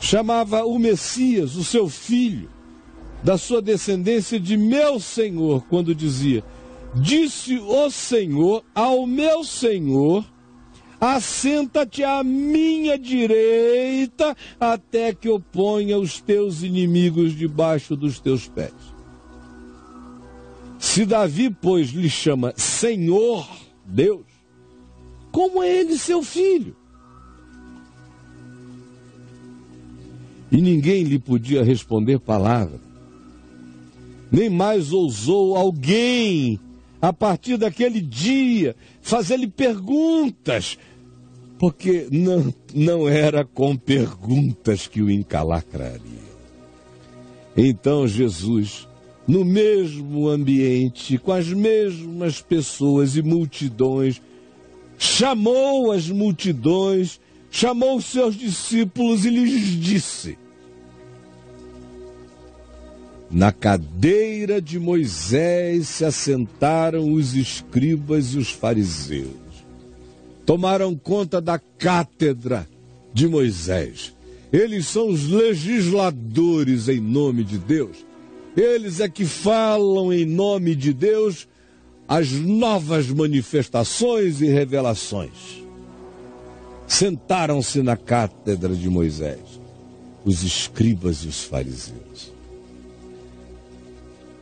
chamava 0.00 0.64
o 0.64 0.76
Messias, 0.76 1.54
o 1.54 1.62
seu 1.62 1.88
filho, 1.88 2.50
da 3.22 3.38
sua 3.38 3.62
descendência 3.62 4.40
de 4.40 4.56
meu 4.56 4.98
Senhor, 4.98 5.64
quando 5.68 5.94
dizia: 5.94 6.42
Disse 6.96 7.58
o 7.58 7.88
Senhor 7.90 8.64
ao 8.74 9.06
meu 9.06 9.44
Senhor 9.44 10.24
Assenta-te 11.00 12.02
à 12.02 12.24
minha 12.24 12.98
direita, 12.98 14.36
até 14.58 15.14
que 15.14 15.28
eu 15.28 15.38
ponha 15.38 15.96
os 15.98 16.20
teus 16.20 16.62
inimigos 16.62 17.36
debaixo 17.36 17.94
dos 17.94 18.18
teus 18.18 18.48
pés. 18.48 18.74
Se 20.78 21.04
Davi, 21.04 21.50
pois, 21.50 21.90
lhe 21.90 22.10
chama 22.10 22.52
Senhor 22.56 23.48
Deus, 23.84 24.26
como 25.30 25.62
é 25.62 25.68
ele 25.68 25.96
seu 25.96 26.22
filho? 26.22 26.76
E 30.50 30.60
ninguém 30.60 31.04
lhe 31.04 31.18
podia 31.18 31.62
responder 31.62 32.18
palavra. 32.18 32.80
Nem 34.32 34.48
mais 34.48 34.92
ousou 34.92 35.56
alguém, 35.56 36.58
a 37.00 37.12
partir 37.12 37.56
daquele 37.56 38.00
dia, 38.00 38.74
fazer-lhe 39.00 39.46
perguntas, 39.46 40.78
porque 41.58 42.08
não, 42.10 42.52
não 42.74 43.08
era 43.08 43.44
com 43.44 43.76
perguntas 43.76 44.86
que 44.86 45.00
o 45.02 45.10
encalacraria. 45.10 46.28
Então 47.56 48.06
Jesus, 48.06 48.88
no 49.26 49.44
mesmo 49.44 50.28
ambiente, 50.28 51.18
com 51.18 51.32
as 51.32 51.48
mesmas 51.48 52.40
pessoas 52.40 53.16
e 53.16 53.22
multidões, 53.22 54.20
chamou 54.96 55.92
as 55.92 56.08
multidões, 56.08 57.20
chamou 57.50 57.96
os 57.96 58.06
seus 58.06 58.36
discípulos 58.36 59.24
e 59.24 59.30
lhes 59.30 59.80
disse: 59.80 60.38
Na 63.30 63.52
cadeira 63.52 64.60
de 64.60 64.78
Moisés 64.78 65.88
se 65.88 66.04
assentaram 66.04 67.12
os 67.12 67.34
escribas 67.34 68.34
e 68.34 68.38
os 68.38 68.50
fariseus 68.50 69.48
tomaram 70.48 70.96
conta 70.96 71.42
da 71.42 71.58
cátedra 71.58 72.66
de 73.12 73.28
Moisés. 73.28 74.14
Eles 74.50 74.86
são 74.86 75.10
os 75.10 75.28
legisladores 75.28 76.88
em 76.88 76.98
nome 76.98 77.44
de 77.44 77.58
Deus. 77.58 77.98
Eles 78.56 78.98
é 78.98 79.10
que 79.10 79.26
falam 79.26 80.10
em 80.10 80.24
nome 80.24 80.74
de 80.74 80.94
Deus 80.94 81.46
as 82.08 82.30
novas 82.30 83.10
manifestações 83.10 84.40
e 84.40 84.46
revelações. 84.46 85.62
Sentaram-se 86.86 87.82
na 87.82 87.94
cátedra 87.94 88.74
de 88.74 88.88
Moisés, 88.88 89.60
os 90.24 90.42
escribas 90.42 91.24
e 91.24 91.28
os 91.28 91.42
fariseus. 91.42 92.32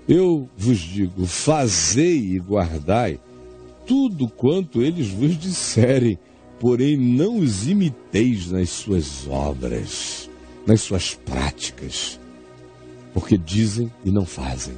Eu 0.09 0.49
vos 0.57 0.79
digo: 0.79 1.27
fazei 1.27 2.19
e 2.19 2.39
guardai 2.39 3.21
tudo 3.87 4.29
quanto 4.29 4.83
eles 4.83 5.09
vos 5.09 5.37
disserem, 5.39 6.19
porém 6.61 6.97
não 6.97 7.39
os 7.39 7.69
imiteis 7.69 8.51
nas 8.51 8.71
suas 8.71 9.27
obras, 9.29 10.31
nas 10.67 10.81
suas 10.81 11.15
práticas, 11.15 12.21
porque 13.13 13.37
dizem 13.37 13.93
e 14.05 14.11
não 14.11 14.25
fazem. 14.25 14.75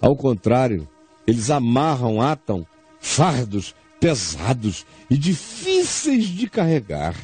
Ao 0.00 0.16
contrário, 0.16 0.88
eles 1.26 1.50
amarram, 1.50 2.20
atam 2.20 2.66
fardos 2.98 3.74
pesados 4.00 4.86
e 5.10 5.16
difíceis 5.16 6.26
de 6.26 6.48
carregar 6.48 7.14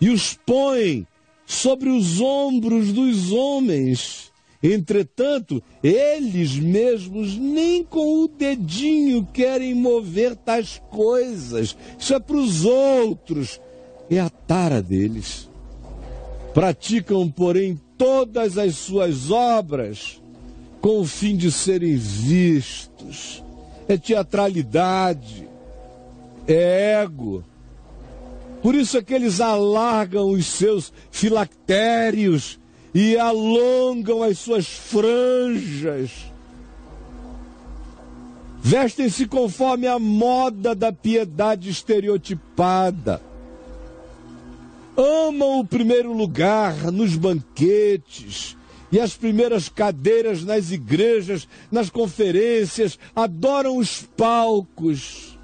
e 0.00 0.10
os 0.10 0.34
põem 0.34 1.06
sobre 1.46 1.88
os 1.88 2.20
ombros 2.20 2.92
dos 2.92 3.32
homens 3.32 4.29
Entretanto, 4.62 5.62
eles 5.82 6.56
mesmos 6.56 7.36
nem 7.36 7.82
com 7.82 8.24
o 8.24 8.28
dedinho 8.28 9.26
querem 9.32 9.74
mover 9.74 10.36
tais 10.36 10.82
coisas. 10.90 11.76
Isso 11.98 12.14
é 12.14 12.20
para 12.20 12.36
os 12.36 12.64
outros. 12.64 13.58
É 14.10 14.20
a 14.20 14.28
tara 14.28 14.82
deles. 14.82 15.48
Praticam, 16.52 17.30
porém, 17.30 17.80
todas 17.96 18.58
as 18.58 18.74
suas 18.74 19.30
obras 19.30 20.20
com 20.80 21.00
o 21.00 21.06
fim 21.06 21.36
de 21.36 21.50
serem 21.50 21.96
vistos. 21.96 23.42
É 23.88 23.96
teatralidade, 23.96 25.48
é 26.46 27.00
ego. 27.02 27.42
Por 28.62 28.74
isso 28.74 28.98
é 28.98 29.02
que 29.02 29.14
eles 29.14 29.40
alargam 29.40 30.30
os 30.30 30.44
seus 30.46 30.92
filactérios 31.10 32.59
e 32.94 33.16
alongam 33.16 34.22
as 34.22 34.38
suas 34.38 34.66
franjas. 34.66 36.10
Vestem-se 38.62 39.26
conforme 39.26 39.86
a 39.86 39.98
moda 39.98 40.74
da 40.74 40.92
piedade 40.92 41.70
estereotipada. 41.70 43.22
Amam 44.96 45.60
o 45.60 45.64
primeiro 45.64 46.12
lugar 46.12 46.92
nos 46.92 47.16
banquetes 47.16 48.56
e 48.92 49.00
as 49.00 49.16
primeiras 49.16 49.68
cadeiras 49.68 50.44
nas 50.44 50.72
igrejas, 50.72 51.48
nas 51.70 51.88
conferências, 51.88 52.98
adoram 53.14 53.78
os 53.78 54.02
palcos. 54.02 55.38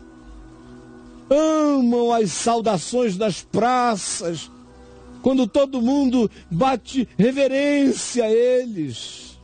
Amam 1.30 2.12
as 2.12 2.32
saudações 2.32 3.16
das 3.16 3.40
praças 3.40 4.50
quando 5.26 5.44
todo 5.48 5.82
mundo 5.82 6.30
bate 6.48 7.08
reverência 7.18 8.26
a 8.26 8.30
eles. 8.30 9.36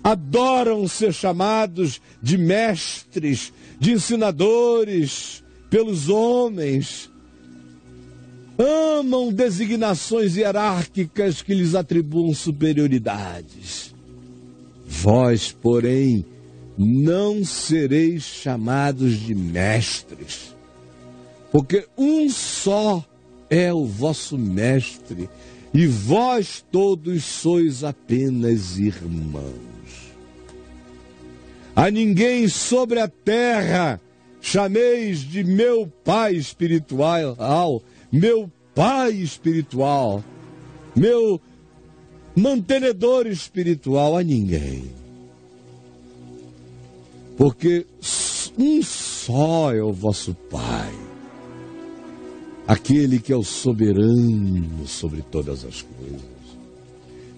Adoram 0.00 0.86
ser 0.86 1.12
chamados 1.12 2.00
de 2.22 2.38
mestres, 2.38 3.52
de 3.80 3.94
ensinadores 3.94 5.42
pelos 5.68 6.08
homens. 6.08 7.10
Amam 8.56 9.32
designações 9.32 10.36
hierárquicas 10.36 11.42
que 11.42 11.52
lhes 11.52 11.74
atribuam 11.74 12.32
superioridades. 12.32 13.92
Vós, 14.86 15.50
porém, 15.50 16.24
não 16.78 17.44
sereis 17.44 18.22
chamados 18.22 19.18
de 19.18 19.34
mestres, 19.34 20.54
porque 21.50 21.88
um 21.98 22.30
só 22.30 23.04
é 23.50 23.72
o 23.74 23.84
vosso 23.84 24.38
mestre, 24.38 25.28
e 25.74 25.86
vós 25.86 26.64
todos 26.70 27.24
sois 27.24 27.82
apenas 27.82 28.78
irmãos. 28.78 29.50
A 31.74 31.90
ninguém 31.90 32.48
sobre 32.48 33.00
a 33.00 33.08
terra 33.08 34.00
chameis 34.40 35.18
de 35.18 35.42
meu 35.44 35.86
pai 36.04 36.34
espiritual, 36.34 37.82
meu 38.10 38.50
pai 38.74 39.12
espiritual, 39.12 40.24
meu 40.94 41.40
mantenedor 42.34 43.26
espiritual, 43.26 44.16
a 44.16 44.22
ninguém. 44.22 44.90
Porque 47.36 47.86
um 48.58 48.82
só 48.82 49.72
é 49.72 49.82
o 49.82 49.92
vosso 49.92 50.34
Pai 50.34 51.09
aquele 52.70 53.18
que 53.18 53.32
é 53.32 53.36
o 53.36 53.42
soberano 53.42 54.86
sobre 54.86 55.22
todas 55.22 55.64
as 55.64 55.82
coisas. 55.82 56.22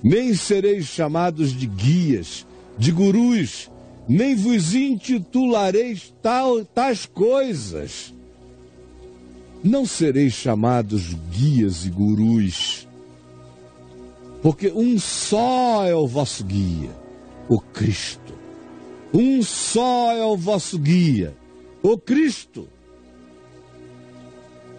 Nem 0.03 0.35
sereis 0.35 0.85
chamados 0.85 1.57
de 1.57 1.67
guias, 1.67 2.47
de 2.77 2.93
gurus, 2.93 3.71
nem 4.07 4.35
vos 4.35 4.75
intitulareis 4.75 6.13
tal, 6.21 6.63
tais 6.67 7.07
coisas. 7.07 8.13
Não 9.65 9.87
sereis 9.87 10.35
chamados 10.35 11.15
guias 11.31 11.87
e 11.87 11.91
gurus, 11.91 12.87
porque 14.43 14.71
um 14.71 14.99
só 14.99 15.87
é 15.87 15.95
o 15.95 16.07
vosso 16.07 16.45
guia, 16.45 16.91
o 17.49 17.59
Cristo. 17.59 18.35
Um 19.15 19.43
só 19.43 20.13
é 20.13 20.27
o 20.27 20.37
vosso 20.37 20.79
guia, 20.79 21.35
o 21.83 21.97
Cristo. 21.97 22.69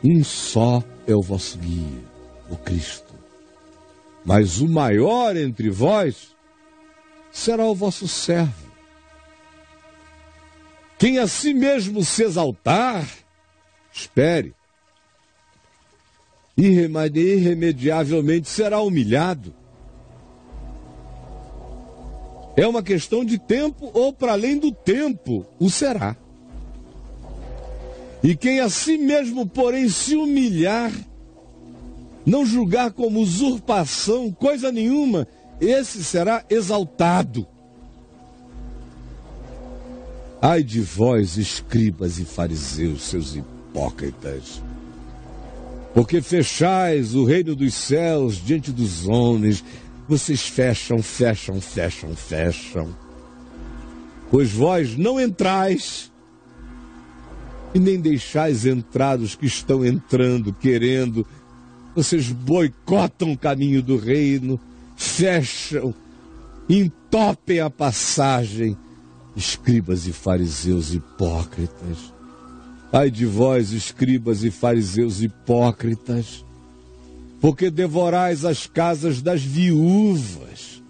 Um 0.03 0.23
só 0.23 0.83
é 1.07 1.15
o 1.15 1.21
vosso 1.21 1.57
guia, 1.57 2.03
o 2.49 2.57
Cristo. 2.57 3.13
Mas 4.25 4.59
o 4.59 4.67
maior 4.67 5.37
entre 5.37 5.69
vós 5.69 6.35
será 7.31 7.65
o 7.65 7.75
vosso 7.75 8.07
servo. 8.07 8.71
Quem 10.97 11.19
a 11.19 11.27
si 11.27 11.53
mesmo 11.53 12.03
se 12.03 12.23
exaltar, 12.23 13.07
espere. 13.91 14.53
Irremediavelmente 16.55 18.47
será 18.49 18.81
humilhado. 18.81 19.53
É 22.55 22.67
uma 22.67 22.83
questão 22.83 23.25
de 23.25 23.37
tempo 23.39 23.89
ou 23.93 24.13
para 24.13 24.33
além 24.33 24.59
do 24.59 24.71
tempo 24.71 25.45
o 25.59 25.69
será. 25.69 26.15
E 28.23 28.37
quem 28.37 28.61
a 28.61 28.69
si 28.69 28.97
mesmo, 28.97 29.45
porém, 29.45 29.89
se 29.89 30.15
humilhar, 30.15 30.93
não 32.25 32.45
julgar 32.45 32.93
como 32.93 33.19
usurpação 33.19 34.31
coisa 34.31 34.71
nenhuma, 34.71 35.27
esse 35.59 36.01
será 36.01 36.45
exaltado. 36.49 37.45
Ai 40.41 40.63
de 40.63 40.79
vós, 40.79 41.37
escribas 41.37 42.17
e 42.17 42.23
fariseus, 42.23 43.03
seus 43.03 43.35
hipócritas, 43.35 44.61
porque 45.93 46.21
fechais 46.21 47.15
o 47.15 47.25
reino 47.25 47.55
dos 47.55 47.73
céus 47.73 48.37
diante 48.37 48.71
dos 48.71 49.05
homens, 49.05 49.63
vocês 50.07 50.47
fecham, 50.47 51.03
fecham, 51.03 51.59
fecham, 51.59 52.15
fecham. 52.15 52.95
Pois 54.31 54.51
vós 54.51 54.97
não 54.97 55.19
entrais 55.19 56.11
e 57.73 57.79
nem 57.79 57.99
deixais 57.99 58.65
entrar 58.65 59.19
os 59.19 59.35
que 59.35 59.45
estão 59.45 59.85
entrando, 59.85 60.53
querendo. 60.53 61.25
Vocês 61.95 62.31
boicotam 62.31 63.31
o 63.31 63.37
caminho 63.37 63.81
do 63.81 63.97
reino, 63.97 64.59
fecham, 64.95 65.93
entopem 66.69 67.59
a 67.59 67.69
passagem 67.69 68.77
escribas 69.35 70.07
e 70.07 70.13
fariseus 70.13 70.93
hipócritas. 70.93 72.13
Ai 72.91 73.09
de 73.09 73.25
vós, 73.25 73.71
escribas 73.71 74.43
e 74.43 74.51
fariseus 74.51 75.21
hipócritas, 75.21 76.45
porque 77.41 77.71
devorais 77.71 78.45
as 78.45 78.67
casas 78.67 79.21
das 79.21 79.41
viúvas. 79.41 80.81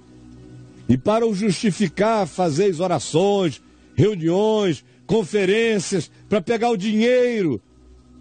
E 0.90 0.98
para 0.98 1.26
o 1.26 1.34
justificar, 1.34 2.28
fazeis 2.28 2.82
orações, 2.82 3.62
reuniões, 3.96 4.84
conferências, 5.08 6.12
para 6.34 6.42
pegar 6.42 6.72
o 6.72 6.78
dinheiro. 6.78 7.62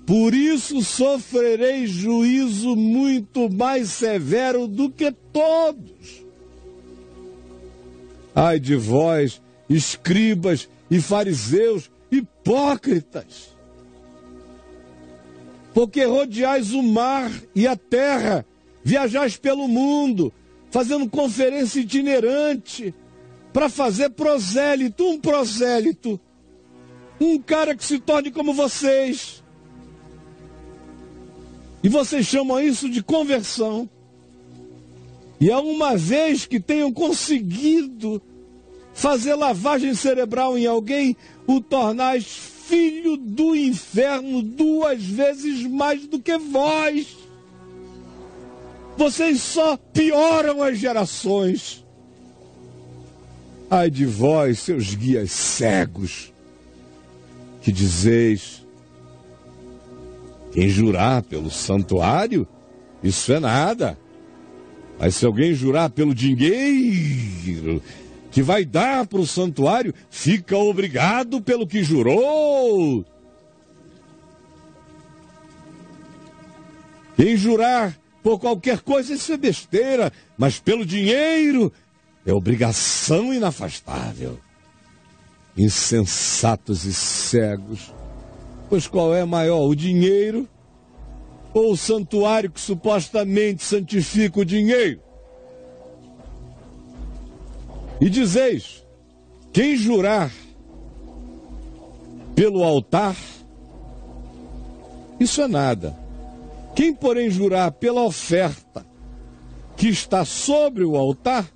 Por 0.05 0.35
isso 0.35 0.83
sofrereis 0.83 1.88
juízo 1.88 2.77
muito 2.77 3.48
mais 3.48 3.88
severo 3.88 4.68
do 4.68 4.90
que 4.90 5.11
todos. 5.33 6.22
Ai 8.35 8.61
de 8.61 8.77
vós, 8.77 9.40
escribas 9.66 10.68
e 10.90 11.01
fariseus 11.01 11.90
hipócritas, 12.11 13.57
porque 15.72 16.05
rodeais 16.05 16.75
o 16.75 16.83
mar 16.83 17.33
e 17.55 17.66
a 17.66 17.75
terra, 17.75 18.44
viajais 18.85 19.38
pelo 19.38 19.66
mundo, 19.66 20.31
fazendo 20.70 21.09
conferência 21.09 21.81
itinerante, 21.81 22.94
para 23.55 23.70
fazer 23.70 24.11
prosélito, 24.11 25.03
um 25.03 25.18
prosélito, 25.18 26.20
um 27.25 27.39
cara 27.39 27.75
que 27.75 27.85
se 27.85 27.99
torne 27.99 28.31
como 28.31 28.53
vocês. 28.53 29.43
E 31.83 31.89
vocês 31.89 32.27
chamam 32.27 32.61
isso 32.61 32.89
de 32.89 33.03
conversão. 33.03 33.89
E 35.41 35.51
é 35.51 35.57
uma 35.57 35.97
vez 35.97 36.47
que 36.47 36.61
tenham 36.61 36.93
conseguido 36.93 38.23
fazer 38.95 39.35
lavagem 39.35 39.95
cerebral 39.95 40.57
em 40.57 40.67
alguém, 40.67 41.17
o 41.47 41.61
tornais 41.61 42.25
filho 42.25 43.17
do 43.17 43.57
inferno 43.57 44.43
duas 44.43 45.03
vezes 45.03 45.67
mais 45.67 46.07
do 46.07 46.21
que 46.21 46.39
vós. 46.39 47.17
Vocês 48.97 49.43
só 49.43 49.77
pioram 49.77 50.63
as 50.63 50.79
gerações. 50.79 51.85
Ai 53.69 53.91
de 53.91 54.07
vós, 54.07 54.61
seus 54.61 54.95
guias 54.95 55.33
cegos, 55.33 56.32
que 57.62 57.72
dizeis: 57.72 58.66
quem 60.53 60.68
jurar 60.68 61.22
pelo 61.22 61.51
santuário, 61.51 62.46
isso 63.03 63.33
é 63.33 63.40
nada. 63.40 63.98
Mas 64.98 65.14
se 65.14 65.25
alguém 65.25 65.55
jurar 65.55 65.90
pelo 65.90 66.14
dinheiro 66.14 67.83
que 68.31 68.42
vai 68.42 68.64
dar 68.64 69.07
para 69.07 69.20
o 69.20 69.27
santuário, 69.27 69.94
fica 70.11 70.57
obrigado 70.57 71.40
pelo 71.40 71.66
que 71.66 71.83
jurou. 71.83 73.05
Quem 77.16 77.37
jurar 77.37 77.98
por 78.22 78.38
qualquer 78.38 78.81
coisa, 78.81 79.14
isso 79.14 79.33
é 79.33 79.37
besteira, 79.37 80.12
mas 80.37 80.59
pelo 80.59 80.87
dinheiro 80.87 81.72
é 82.25 82.33
obrigação 82.33 83.35
inafastável. 83.35 84.38
Insensatos 85.57 86.85
e 86.85 86.95
cegos, 86.95 87.93
pois 88.71 88.87
qual 88.87 89.15
é 89.15 89.25
maior, 89.25 89.69
o 89.69 89.75
dinheiro 89.75 90.49
ou 91.53 91.73
o 91.73 91.77
santuário 91.77 92.51
que 92.51 92.61
supostamente 92.61 93.62
santifica 93.62 94.41
o 94.41 94.45
dinheiro? 94.45 95.01
E 98.01 98.09
dizeis: 98.09 98.85
quem 99.53 99.77
jurar 99.77 100.33
pelo 102.35 102.65
altar, 102.65 103.15
isso 105.21 105.43
é 105.43 105.47
nada. 105.47 105.95
Quem, 106.75 106.95
porém, 106.95 107.31
jurar 107.31 107.71
pela 107.73 108.03
oferta 108.03 108.87
que 109.77 109.88
está 109.88 110.25
sobre 110.25 110.85
o 110.85 110.97
altar, 110.97 111.47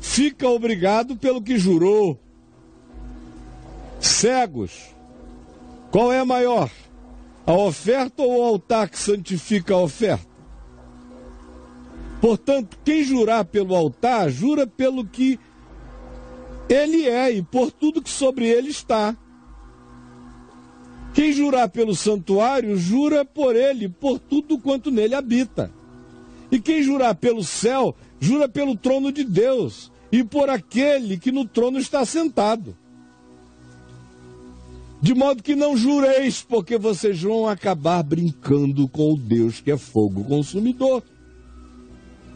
fica 0.00 0.48
obrigado 0.48 1.16
pelo 1.16 1.40
que 1.40 1.56
jurou. 1.56 2.20
Cegos, 4.06 4.94
qual 5.90 6.12
é 6.12 6.24
maior? 6.24 6.70
A 7.44 7.52
oferta 7.52 8.22
ou 8.22 8.38
o 8.38 8.42
altar 8.42 8.88
que 8.88 8.98
santifica 8.98 9.74
a 9.74 9.80
oferta? 9.80 10.26
Portanto, 12.20 12.78
quem 12.84 13.02
jurar 13.02 13.44
pelo 13.44 13.74
altar, 13.74 14.30
jura 14.30 14.66
pelo 14.66 15.04
que 15.04 15.38
ele 16.68 17.06
é 17.08 17.32
e 17.32 17.42
por 17.42 17.70
tudo 17.70 18.00
que 18.00 18.10
sobre 18.10 18.48
ele 18.48 18.70
está. 18.70 19.16
Quem 21.12 21.32
jurar 21.32 21.68
pelo 21.68 21.94
santuário, 21.94 22.76
jura 22.76 23.24
por 23.24 23.54
ele, 23.56 23.88
por 23.88 24.18
tudo 24.18 24.58
quanto 24.58 24.90
nele 24.90 25.14
habita. 25.14 25.70
E 26.50 26.60
quem 26.60 26.82
jurar 26.82 27.14
pelo 27.16 27.42
céu, 27.42 27.94
jura 28.20 28.48
pelo 28.48 28.76
trono 28.76 29.10
de 29.10 29.24
Deus 29.24 29.90
e 30.12 30.22
por 30.22 30.48
aquele 30.48 31.18
que 31.18 31.32
no 31.32 31.44
trono 31.44 31.78
está 31.78 32.04
sentado. 32.04 32.76
De 35.00 35.14
modo 35.14 35.42
que 35.42 35.54
não 35.54 35.76
jureis, 35.76 36.42
porque 36.42 36.78
vocês 36.78 37.20
vão 37.20 37.46
acabar 37.46 38.02
brincando 38.02 38.88
com 38.88 39.12
o 39.12 39.16
Deus 39.16 39.60
que 39.60 39.70
é 39.70 39.76
fogo 39.76 40.24
consumidor. 40.24 41.02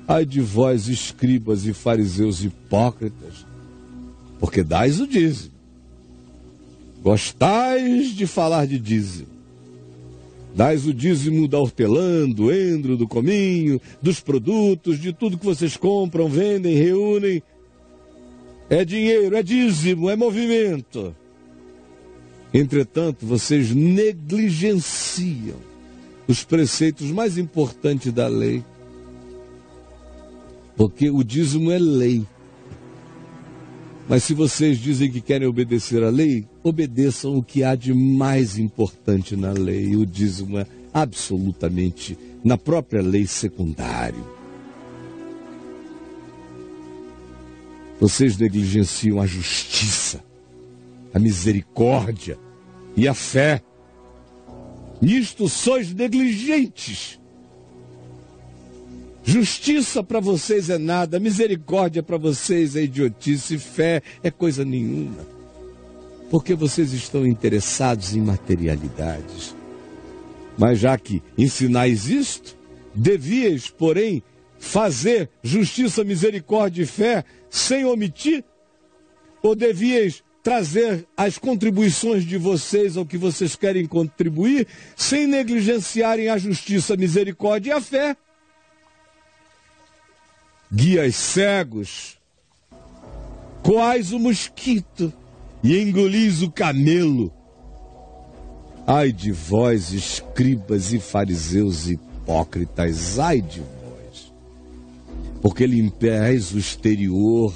Ai 0.07 0.27
de 0.27 0.41
vós, 0.41 0.89
escribas 0.89 1.65
e 1.65 1.73
fariseus 1.73 2.45
hipócritas, 2.45 3.47
porque 4.39 4.63
dais 4.63 5.01
o 5.01 5.07
dízimo. 5.07 5.55
Gostais 7.03 8.09
de 8.15 8.27
falar 8.27 8.67
de 8.67 8.79
dízimo. 8.79 9.29
Dais 10.55 10.85
o 10.85 10.93
dízimo 10.93 11.47
da 11.47 11.59
hortelã, 11.59 12.29
do 12.29 12.53
endro, 12.53 12.97
do 12.97 13.07
cominho, 13.07 13.81
dos 14.03 14.21
produtos, 14.21 14.99
de 14.99 15.13
tudo 15.13 15.39
que 15.39 15.45
vocês 15.45 15.77
compram, 15.77 16.29
vendem, 16.29 16.75
reúnem. 16.75 17.43
É 18.69 18.85
dinheiro, 18.85 19.37
é 19.37 19.43
dízimo, 19.43 20.11
é 20.11 20.17
movimento. 20.17 21.15
Entretanto, 22.53 23.25
vocês 23.25 23.73
negligenciam 23.75 25.57
os 26.27 26.45
preceitos 26.45 27.11
mais 27.11 27.39
importantes 27.39 28.13
da 28.13 28.29
lei. 28.29 28.65
Porque 30.77 31.11
o 31.11 31.23
dízimo 31.23 31.71
é 31.71 31.79
lei. 31.79 32.25
Mas 34.09 34.25
se 34.25 34.35
vocês 34.35 34.79
dizem 34.79 35.11
que 35.11 35.21
querem 35.21 35.47
obedecer 35.47 36.03
à 36.03 36.11
lei, 36.11 36.45
obedeçam 36.65 37.37
o 37.37 37.43
que 37.43 37.63
há 37.63 37.77
de 37.77 37.95
mais 37.95 38.59
importante 38.59 39.37
na 39.37 39.53
lei. 39.53 39.95
O 39.95 40.05
dízimo 40.05 40.59
é 40.59 40.67
absolutamente 40.93 42.19
na 42.43 42.59
própria 42.59 43.03
lei 43.03 43.27
secundário. 43.27 44.27
Vocês 48.01 48.37
negligenciam 48.39 49.21
a 49.21 49.27
justiça, 49.27 50.25
a 51.13 51.19
misericórdia 51.19 52.39
e 52.97 53.07
a 53.09 53.15
fé. 53.15 53.63
Nisto 55.01 55.49
sois 55.49 55.93
negligentes. 55.93 57.19
Justiça 59.23 60.03
para 60.03 60.21
vocês 60.21 60.71
é 60.71 60.79
nada, 60.79 61.21
misericórdia 61.21 62.03
para 62.03 62.17
vocês 62.17 62.75
é 62.75 62.83
idiotice, 62.83 63.59
fé 63.59 64.03
é 64.23 64.31
coisa 64.31 64.65
nenhuma. 64.65 65.27
Porque 66.31 66.55
vocês 66.55 66.93
estão 66.93 67.27
interessados 67.27 68.15
em 68.15 68.21
materialidades. 68.21 69.55
Mas 70.57 70.79
já 70.79 70.97
que 70.97 71.23
ensinais 71.37 72.09
isto, 72.09 72.57
devias, 72.95 73.69
porém, 73.69 74.23
fazer 74.59 75.31
justiça, 75.43 76.05
misericórdia 76.05 76.83
e 76.83 76.87
fé 76.87 77.25
sem 77.49 77.85
omitir? 77.85 78.45
Ou 79.43 79.55
devias 79.55 80.23
trazer 80.43 81.07
as 81.17 81.39
contribuições 81.39 82.25
de 82.25 82.37
vocês 82.39 82.97
ao 82.97 83.07
que 83.07 83.19
vocês 83.19 83.55
querem 83.57 83.87
contribuir, 83.87 84.67
sem 84.97 85.27
negligenciarem 85.27 86.29
a 86.29 86.39
justiça, 86.39 86.95
a 86.95 86.97
misericórdia 86.97 87.71
e 87.71 87.73
a 87.73 87.81
fé? 87.81 88.17
guias 90.73 91.17
cegos, 91.17 92.19
quais 93.63 94.13
o 94.13 94.19
mosquito 94.19 95.13
e 95.63 95.77
engolis 95.81 96.43
o 96.43 96.51
camelo. 96.51 97.33
Ai 98.87 99.13
de 99.13 99.33
vós, 99.33 99.93
escribas 99.93 100.93
e 100.93 101.01
fariseus 101.01 101.89
hipócritas, 101.89 103.19
ai 103.19 103.41
de 103.41 103.61
vós, 103.61 104.33
porque 105.43 105.67
limpais 105.67 106.53
o 106.53 106.59
exterior 106.59 107.53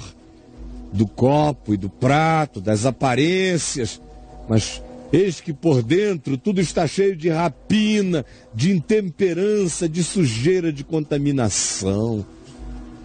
do 0.95 1.05
copo 1.05 1.73
e 1.73 1.77
do 1.77 1.89
prato, 1.89 2.61
das 2.61 2.85
aparências, 2.85 4.01
mas 4.49 4.81
eis 5.11 5.41
que 5.41 5.53
por 5.53 5.83
dentro 5.83 6.37
tudo 6.37 6.61
está 6.61 6.87
cheio 6.87 7.15
de 7.15 7.29
rapina, 7.29 8.25
de 8.53 8.71
intemperança, 8.71 9.87
de 9.87 10.03
sujeira, 10.03 10.71
de 10.71 10.83
contaminação. 10.83 12.25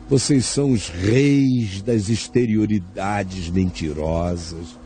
Vocês 0.08 0.44
são 0.46 0.72
os 0.72 0.88
reis 0.88 1.82
das 1.82 2.08
exterioridades 2.08 3.48
mentirosas. 3.48 4.78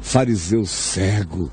Fariseu 0.00 0.64
cego, 0.64 1.50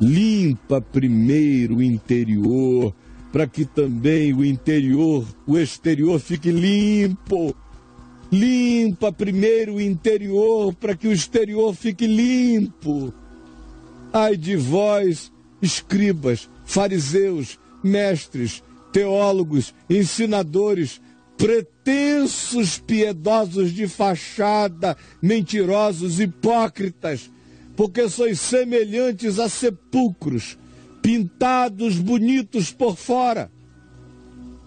limpa 0.00 0.80
primeiro 0.80 1.76
o 1.76 1.82
interior, 1.82 2.94
para 3.32 3.46
que 3.46 3.64
também 3.64 4.32
o 4.32 4.44
interior, 4.44 5.24
o 5.46 5.58
exterior 5.58 6.20
fique 6.20 6.50
limpo. 6.50 7.56
Limpa 8.30 9.10
primeiro 9.10 9.74
o 9.74 9.80
interior, 9.80 10.74
para 10.74 10.94
que 10.94 11.08
o 11.08 11.12
exterior 11.12 11.74
fique 11.74 12.06
limpo. 12.06 13.12
Ai 14.12 14.36
de 14.36 14.56
vós, 14.56 15.32
escribas, 15.62 16.48
fariseus, 16.64 17.58
mestres, 17.82 18.62
teólogos, 18.92 19.74
ensinadores, 19.88 21.00
pretensos 21.36 22.78
piedosos 22.78 23.72
de 23.72 23.86
fachada, 23.86 24.96
mentirosos, 25.22 26.20
hipócritas, 26.20 27.30
porque 27.76 28.08
sois 28.08 28.40
semelhantes 28.40 29.38
a 29.38 29.48
sepulcros, 29.48 30.58
pintados 31.00 31.96
bonitos 31.96 32.72
por 32.72 32.96
fora, 32.96 33.50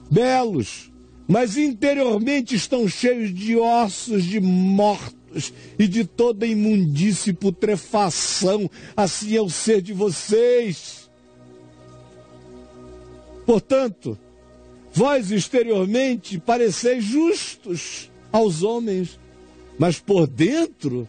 belos, 0.09 0.90
mas 1.31 1.57
interiormente 1.57 2.55
estão 2.55 2.87
cheios 2.87 3.33
de 3.33 3.55
ossos 3.57 4.23
de 4.23 4.39
mortos 4.39 5.53
e 5.79 5.87
de 5.87 6.03
toda 6.03 6.45
imundície 6.45 7.29
e 7.31 7.33
putrefação. 7.33 8.69
Assim 8.95 9.35
é 9.35 9.41
o 9.41 9.49
ser 9.49 9.81
de 9.81 9.93
vocês. 9.93 11.09
Portanto, 13.45 14.17
Vós 14.93 15.31
exteriormente 15.31 16.37
pareceis 16.37 17.03
justos 17.05 18.11
aos 18.31 18.61
homens, 18.61 19.17
mas 19.79 19.99
por 19.99 20.27
dentro, 20.27 21.07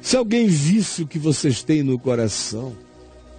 se 0.00 0.16
alguém 0.16 0.46
visse 0.46 1.02
o 1.02 1.06
que 1.06 1.18
vocês 1.18 1.64
têm 1.64 1.82
no 1.82 1.98
coração, 1.98 2.76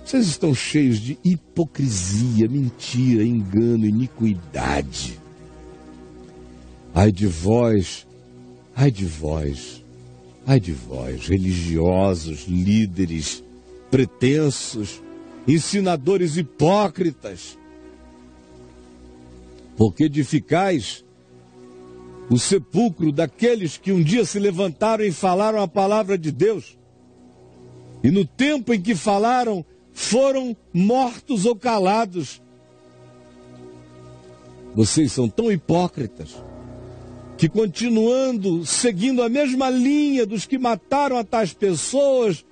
vocês 0.06 0.28
estão 0.28 0.54
cheios 0.54 1.00
de 1.00 1.18
hipocrisia, 1.24 2.50
mentira, 2.50 3.24
engano, 3.24 3.86
iniquidade. 3.86 5.18
Ai 6.94 7.12
de 7.12 7.28
vós, 7.28 8.08
ai 8.76 8.92
de 8.92 9.06
vós, 9.06 9.84
ai 10.46 10.60
de 10.60 10.72
vós, 10.72 11.28
religiosos, 11.28 12.46
líderes, 12.48 13.44
pretensos, 13.92 15.02
ensinadores 15.48 16.38
hipócritas, 16.38 17.58
porque 19.78 20.06
edificais 20.06 21.06
o 22.30 22.38
sepulcro 22.38 23.12
daqueles 23.12 23.78
que 23.78 23.92
um 23.92 24.04
dia 24.04 24.26
se 24.26 24.40
levantaram 24.40 25.04
e 25.04 25.12
falaram 25.12 25.62
a 25.62 25.68
palavra 25.68 26.18
de 26.18 26.32
Deus. 26.32 26.78
E 28.04 28.12
no 28.12 28.24
tempo 28.24 28.74
em 28.74 28.82
que 28.82 28.94
falaram, 28.94 29.66
foram 29.92 30.56
mortos 30.74 31.46
ou 31.46 31.56
calados. 31.56 32.42
Vocês 34.76 35.12
são 35.12 35.28
tão 35.28 35.52
hipócritas 35.52 36.36
que, 37.40 37.48
continuando, 37.48 38.66
seguindo 38.66 39.24
a 39.24 39.30
mesma 39.30 39.70
linha 39.70 40.26
dos 40.26 40.46
que 40.46 40.58
mataram 40.58 41.18
a 41.18 41.24
tais 41.24 41.54
pessoas, 41.54 42.44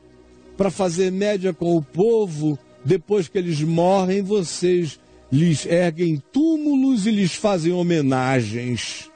para 0.55 0.71
fazer 0.71 1.11
média 1.11 1.53
com 1.53 1.75
o 1.75 1.83
povo, 1.83 2.57
depois 2.85 3.27
que 3.27 3.37
eles 3.37 3.61
morrem, 3.61 4.21
vocês 4.21 4.97
lhes 5.29 5.65
erguem 5.65 6.23
túmulos 6.31 7.05
e 7.05 7.11
lhes 7.11 7.35
fazem 7.35 7.73
homenagens. 7.73 9.11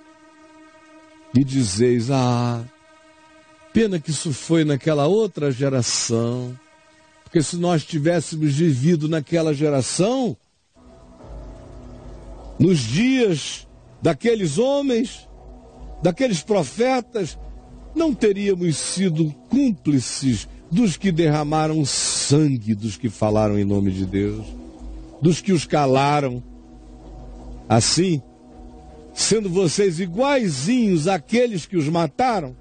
E 1.33 1.41
dizeis: 1.41 2.11
Ah, 2.11 2.65
pena 3.71 3.97
que 3.97 4.11
isso 4.11 4.33
foi 4.33 4.65
naquela 4.65 5.07
outra 5.07 5.53
geração. 5.53 6.53
Porque 7.23 7.41
se 7.41 7.55
nós 7.55 7.85
tivéssemos 7.85 8.55
vivido 8.55 9.07
naquela 9.07 9.53
geração, 9.53 10.35
nos 12.59 12.79
dias 12.79 13.65
daqueles 14.01 14.57
homens, 14.57 15.30
daqueles 16.01 16.41
profetas, 16.41 17.37
não 17.95 18.13
teríamos 18.13 18.77
sido 18.77 19.33
cúmplices 19.49 20.47
dos 20.71 20.97
que 20.97 21.11
derramaram 21.11 21.83
sangue, 21.85 22.73
dos 22.73 22.97
que 22.97 23.09
falaram 23.09 23.59
em 23.59 23.65
nome 23.65 23.91
de 23.91 24.05
Deus 24.05 24.61
dos 25.21 25.39
que 25.39 25.53
os 25.53 25.65
calaram. 25.65 26.43
Assim, 27.69 28.21
sendo 29.13 29.49
vocês 29.49 29.99
iguaizinhos 29.99 31.07
àqueles 31.07 31.65
que 31.65 31.77
os 31.77 31.87
mataram, 31.87 32.57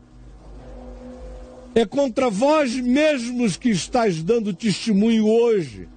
é 1.75 1.87
contra 1.87 2.29
vós 2.29 2.75
mesmos 2.75 3.57
que 3.57 3.71
estáis 3.71 4.23
dando 4.23 4.53
testemunho 4.53 5.27
hoje, 5.27 5.89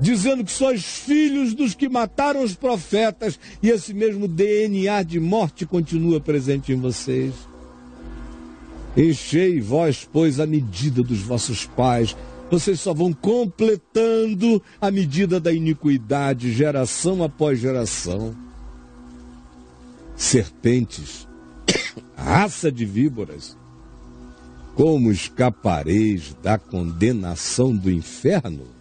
dizendo 0.00 0.44
que 0.44 0.50
sois 0.50 0.82
filhos 0.82 1.54
dos 1.54 1.74
que 1.74 1.88
mataram 1.88 2.42
os 2.42 2.54
profetas, 2.54 3.38
e 3.62 3.68
esse 3.68 3.92
mesmo 3.92 4.26
DNA 4.26 5.02
de 5.02 5.20
morte 5.20 5.66
continua 5.66 6.20
presente 6.20 6.72
em 6.72 6.76
vocês. 6.76 7.34
Enchei 8.96 9.60
vós, 9.60 10.08
pois, 10.10 10.40
a 10.40 10.46
medida 10.46 11.02
dos 11.02 11.20
vossos 11.20 11.66
pais, 11.66 12.16
vocês 12.50 12.80
só 12.80 12.92
vão 12.92 13.12
completando 13.12 14.60
a 14.80 14.90
medida 14.90 15.38
da 15.38 15.52
iniquidade, 15.52 16.52
geração 16.52 17.22
após 17.22 17.60
geração. 17.60 18.34
Serpentes, 20.16 21.28
raça 22.16 22.72
de 22.72 22.84
víboras, 22.84 23.56
como 24.74 25.12
escapareis 25.12 26.34
da 26.42 26.58
condenação 26.58 27.74
do 27.76 27.90
inferno? 27.90 28.79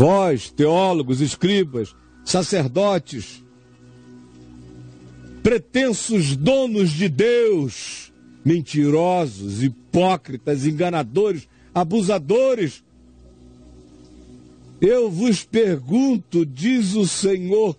Vós, 0.00 0.50
teólogos, 0.50 1.20
escribas, 1.20 1.94
sacerdotes, 2.24 3.44
pretensos 5.42 6.34
donos 6.34 6.88
de 6.88 7.06
Deus, 7.06 8.10
mentirosos, 8.42 9.62
hipócritas, 9.62 10.64
enganadores, 10.64 11.46
abusadores. 11.74 12.82
Eu 14.80 15.10
vos 15.10 15.44
pergunto, 15.44 16.46
diz 16.46 16.94
o 16.94 17.06
Senhor, 17.06 17.76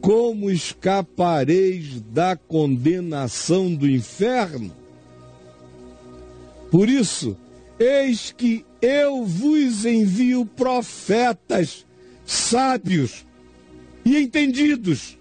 como 0.00 0.52
escapareis 0.52 2.00
da 2.02 2.36
condenação 2.36 3.74
do 3.74 3.90
inferno? 3.90 4.72
Por 6.70 6.88
isso, 6.88 7.36
eis 7.80 8.30
que 8.30 8.64
eu 8.84 9.24
vos 9.24 9.86
envio 9.86 10.44
profetas 10.44 11.86
sábios 12.26 13.24
e 14.04 14.16
entendidos. 14.18 15.18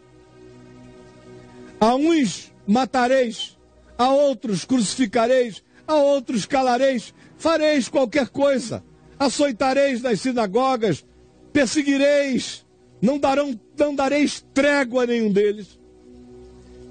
A 1.79 1.95
uns 1.95 2.51
matareis, 2.67 3.57
a 3.97 4.09
outros 4.09 4.65
crucificareis, 4.65 5.63
a 5.87 5.95
outros 5.95 6.45
calareis, 6.45 7.13
fareis 7.37 7.87
qualquer 7.87 8.27
coisa, 8.27 8.83
açoitareis 9.17 10.01
nas 10.01 10.19
sinagogas, 10.19 11.05
perseguireis, 11.51 12.65
não, 13.01 13.17
darão, 13.17 13.57
não 13.77 13.95
dareis 13.95 14.45
trégua 14.53 15.03
a 15.03 15.07
nenhum 15.07 15.31
deles, 15.31 15.79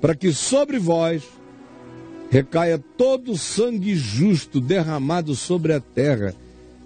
para 0.00 0.14
que 0.14 0.32
sobre 0.32 0.78
vós 0.78 1.22
recaia 2.30 2.78
todo 2.78 3.32
o 3.32 3.38
sangue 3.38 3.94
justo 3.94 4.58
derramado 4.58 5.34
sobre 5.34 5.74
a 5.74 5.80
terra, 5.80 6.34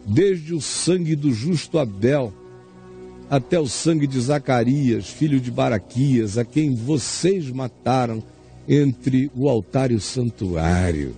desde 0.07 0.55
o 0.55 0.61
sangue 0.61 1.17
do 1.17 1.33
justo 1.33 1.79
Abel 1.79 2.33
até 3.29 3.59
o 3.59 3.67
sangue 3.67 4.07
de 4.07 4.21
Zacarias, 4.21 5.09
filho 5.09 5.41
de 5.41 5.51
Baraquias, 5.51 6.39
a 6.39 6.45
quem 6.45 6.77
vocês 6.77 7.51
mataram 7.51 8.23
entre 8.69 9.31
o 9.35 9.49
altar 9.49 9.91
e 9.91 9.97
o 9.97 10.01
santuário. 10.01 11.15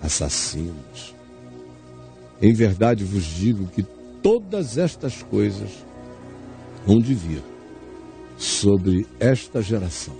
Assassinos. 0.00 1.14
Em 2.40 2.52
verdade 2.52 3.04
vos 3.04 3.24
digo 3.24 3.66
que 3.66 3.82
todas 4.22 4.78
estas 4.78 5.22
coisas 5.22 5.70
vão 6.86 6.98
de 6.98 7.14
vir 7.14 7.42
sobre 8.38 9.06
esta 9.20 9.60
geração. 9.60 10.14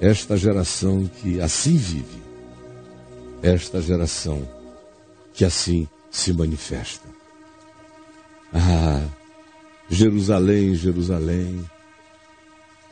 Esta 0.00 0.36
geração 0.36 1.04
que 1.06 1.40
assim 1.40 1.76
vive, 1.76 2.22
esta 3.42 3.80
geração 3.80 4.46
que 5.32 5.44
assim 5.44 5.86
se 6.14 6.32
manifesta. 6.32 7.08
Ah, 8.52 9.04
Jerusalém, 9.90 10.72
Jerusalém, 10.76 11.68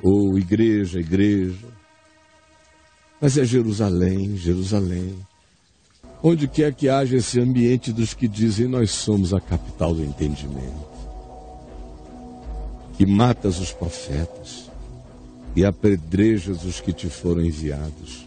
ou 0.03 0.37
igreja, 0.37 0.99
igreja, 0.99 1.69
mas 3.21 3.39
é 3.39 3.45
Jerusalém, 3.45 4.37
Jerusalém, 4.37 5.17
onde 6.21 6.49
quer 6.49 6.75
que 6.75 6.89
haja 6.89 7.17
esse 7.17 7.39
ambiente 7.39 7.93
dos 7.93 8.13
que 8.13 8.27
dizem 8.27 8.67
nós 8.67 8.91
somos 8.91 9.33
a 9.33 9.41
capital 9.41 9.95
do 9.95 10.03
entendimento, 10.03 10.91
que 12.99 13.07
matas 13.07 13.61
os 13.61 13.73
profetas 13.73 14.69
e 15.55 15.65
apedrejas 15.65 16.65
os 16.65 16.81
que 16.81 16.93
te 16.93 17.09
foram 17.09 17.43
enviados. 17.43 18.27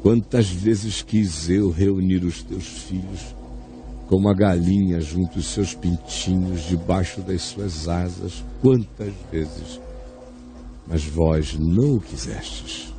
Quantas 0.00 0.48
vezes 0.48 1.02
quis 1.02 1.50
eu 1.50 1.70
reunir 1.70 2.24
os 2.24 2.42
teus 2.42 2.66
filhos 2.66 3.37
como 4.08 4.28
a 4.28 4.34
galinha 4.34 5.00
junto 5.00 5.38
os 5.38 5.46
seus 5.48 5.74
pintinhos 5.74 6.62
debaixo 6.62 7.20
das 7.20 7.42
suas 7.42 7.86
asas, 7.86 8.42
quantas 8.62 9.12
vezes, 9.30 9.78
mas 10.86 11.04
vós 11.04 11.54
não 11.58 11.96
o 11.96 12.00
quisestes. 12.00 12.92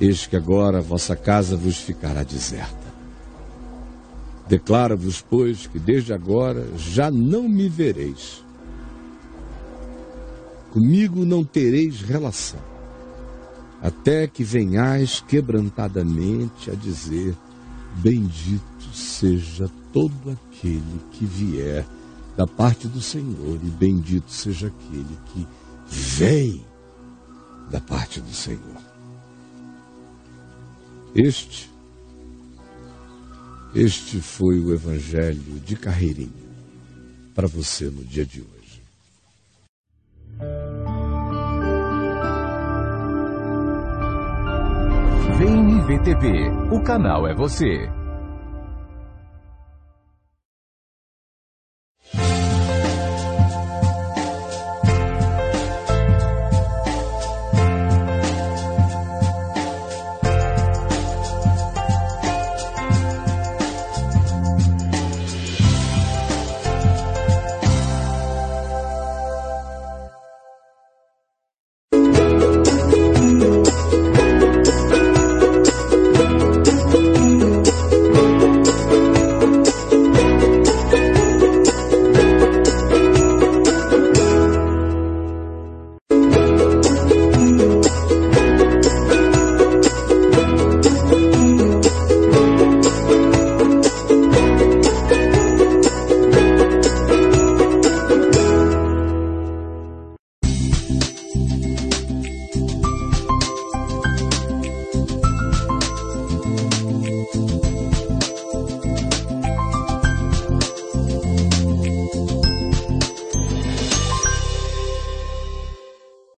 Eis 0.00 0.26
que 0.26 0.36
agora 0.36 0.80
vossa 0.80 1.14
casa 1.14 1.54
vos 1.54 1.76
ficará 1.76 2.22
deserta. 2.22 2.86
Declaro-vos, 4.48 5.20
pois, 5.20 5.66
que 5.66 5.78
desde 5.78 6.14
agora 6.14 6.66
já 6.76 7.10
não 7.10 7.48
me 7.48 7.68
vereis. 7.68 8.42
Comigo 10.70 11.24
não 11.24 11.44
tereis 11.44 12.00
relação, 12.00 12.60
até 13.82 14.26
que 14.26 14.44
venhais 14.44 15.20
quebrantadamente 15.20 16.70
a 16.70 16.74
dizer: 16.74 17.34
Bendito 17.96 18.94
seja 18.94 19.70
todo 19.92 20.30
aquele 20.30 21.00
que 21.12 21.24
vier 21.24 21.86
da 22.36 22.46
parte 22.46 22.86
do 22.86 23.00
Senhor, 23.00 23.58
e 23.62 23.70
bendito 23.70 24.30
seja 24.30 24.66
aquele 24.66 25.18
que 25.32 25.46
vem 25.88 26.64
da 27.70 27.80
parte 27.80 28.20
do 28.20 28.32
Senhor. 28.32 28.76
Este, 31.14 31.70
este 33.74 34.20
foi 34.20 34.60
o 34.60 34.74
Evangelho 34.74 35.58
de 35.60 35.76
Carreirinha 35.76 36.30
para 37.34 37.48
você 37.48 37.86
no 37.86 38.04
dia 38.04 38.26
de 38.26 38.42
hoje. 38.42 38.82
Vem 45.38 45.76
IVTV, 45.80 46.48
o 46.70 46.80
canal 46.80 47.26
é 47.28 47.34
você. 47.34 47.90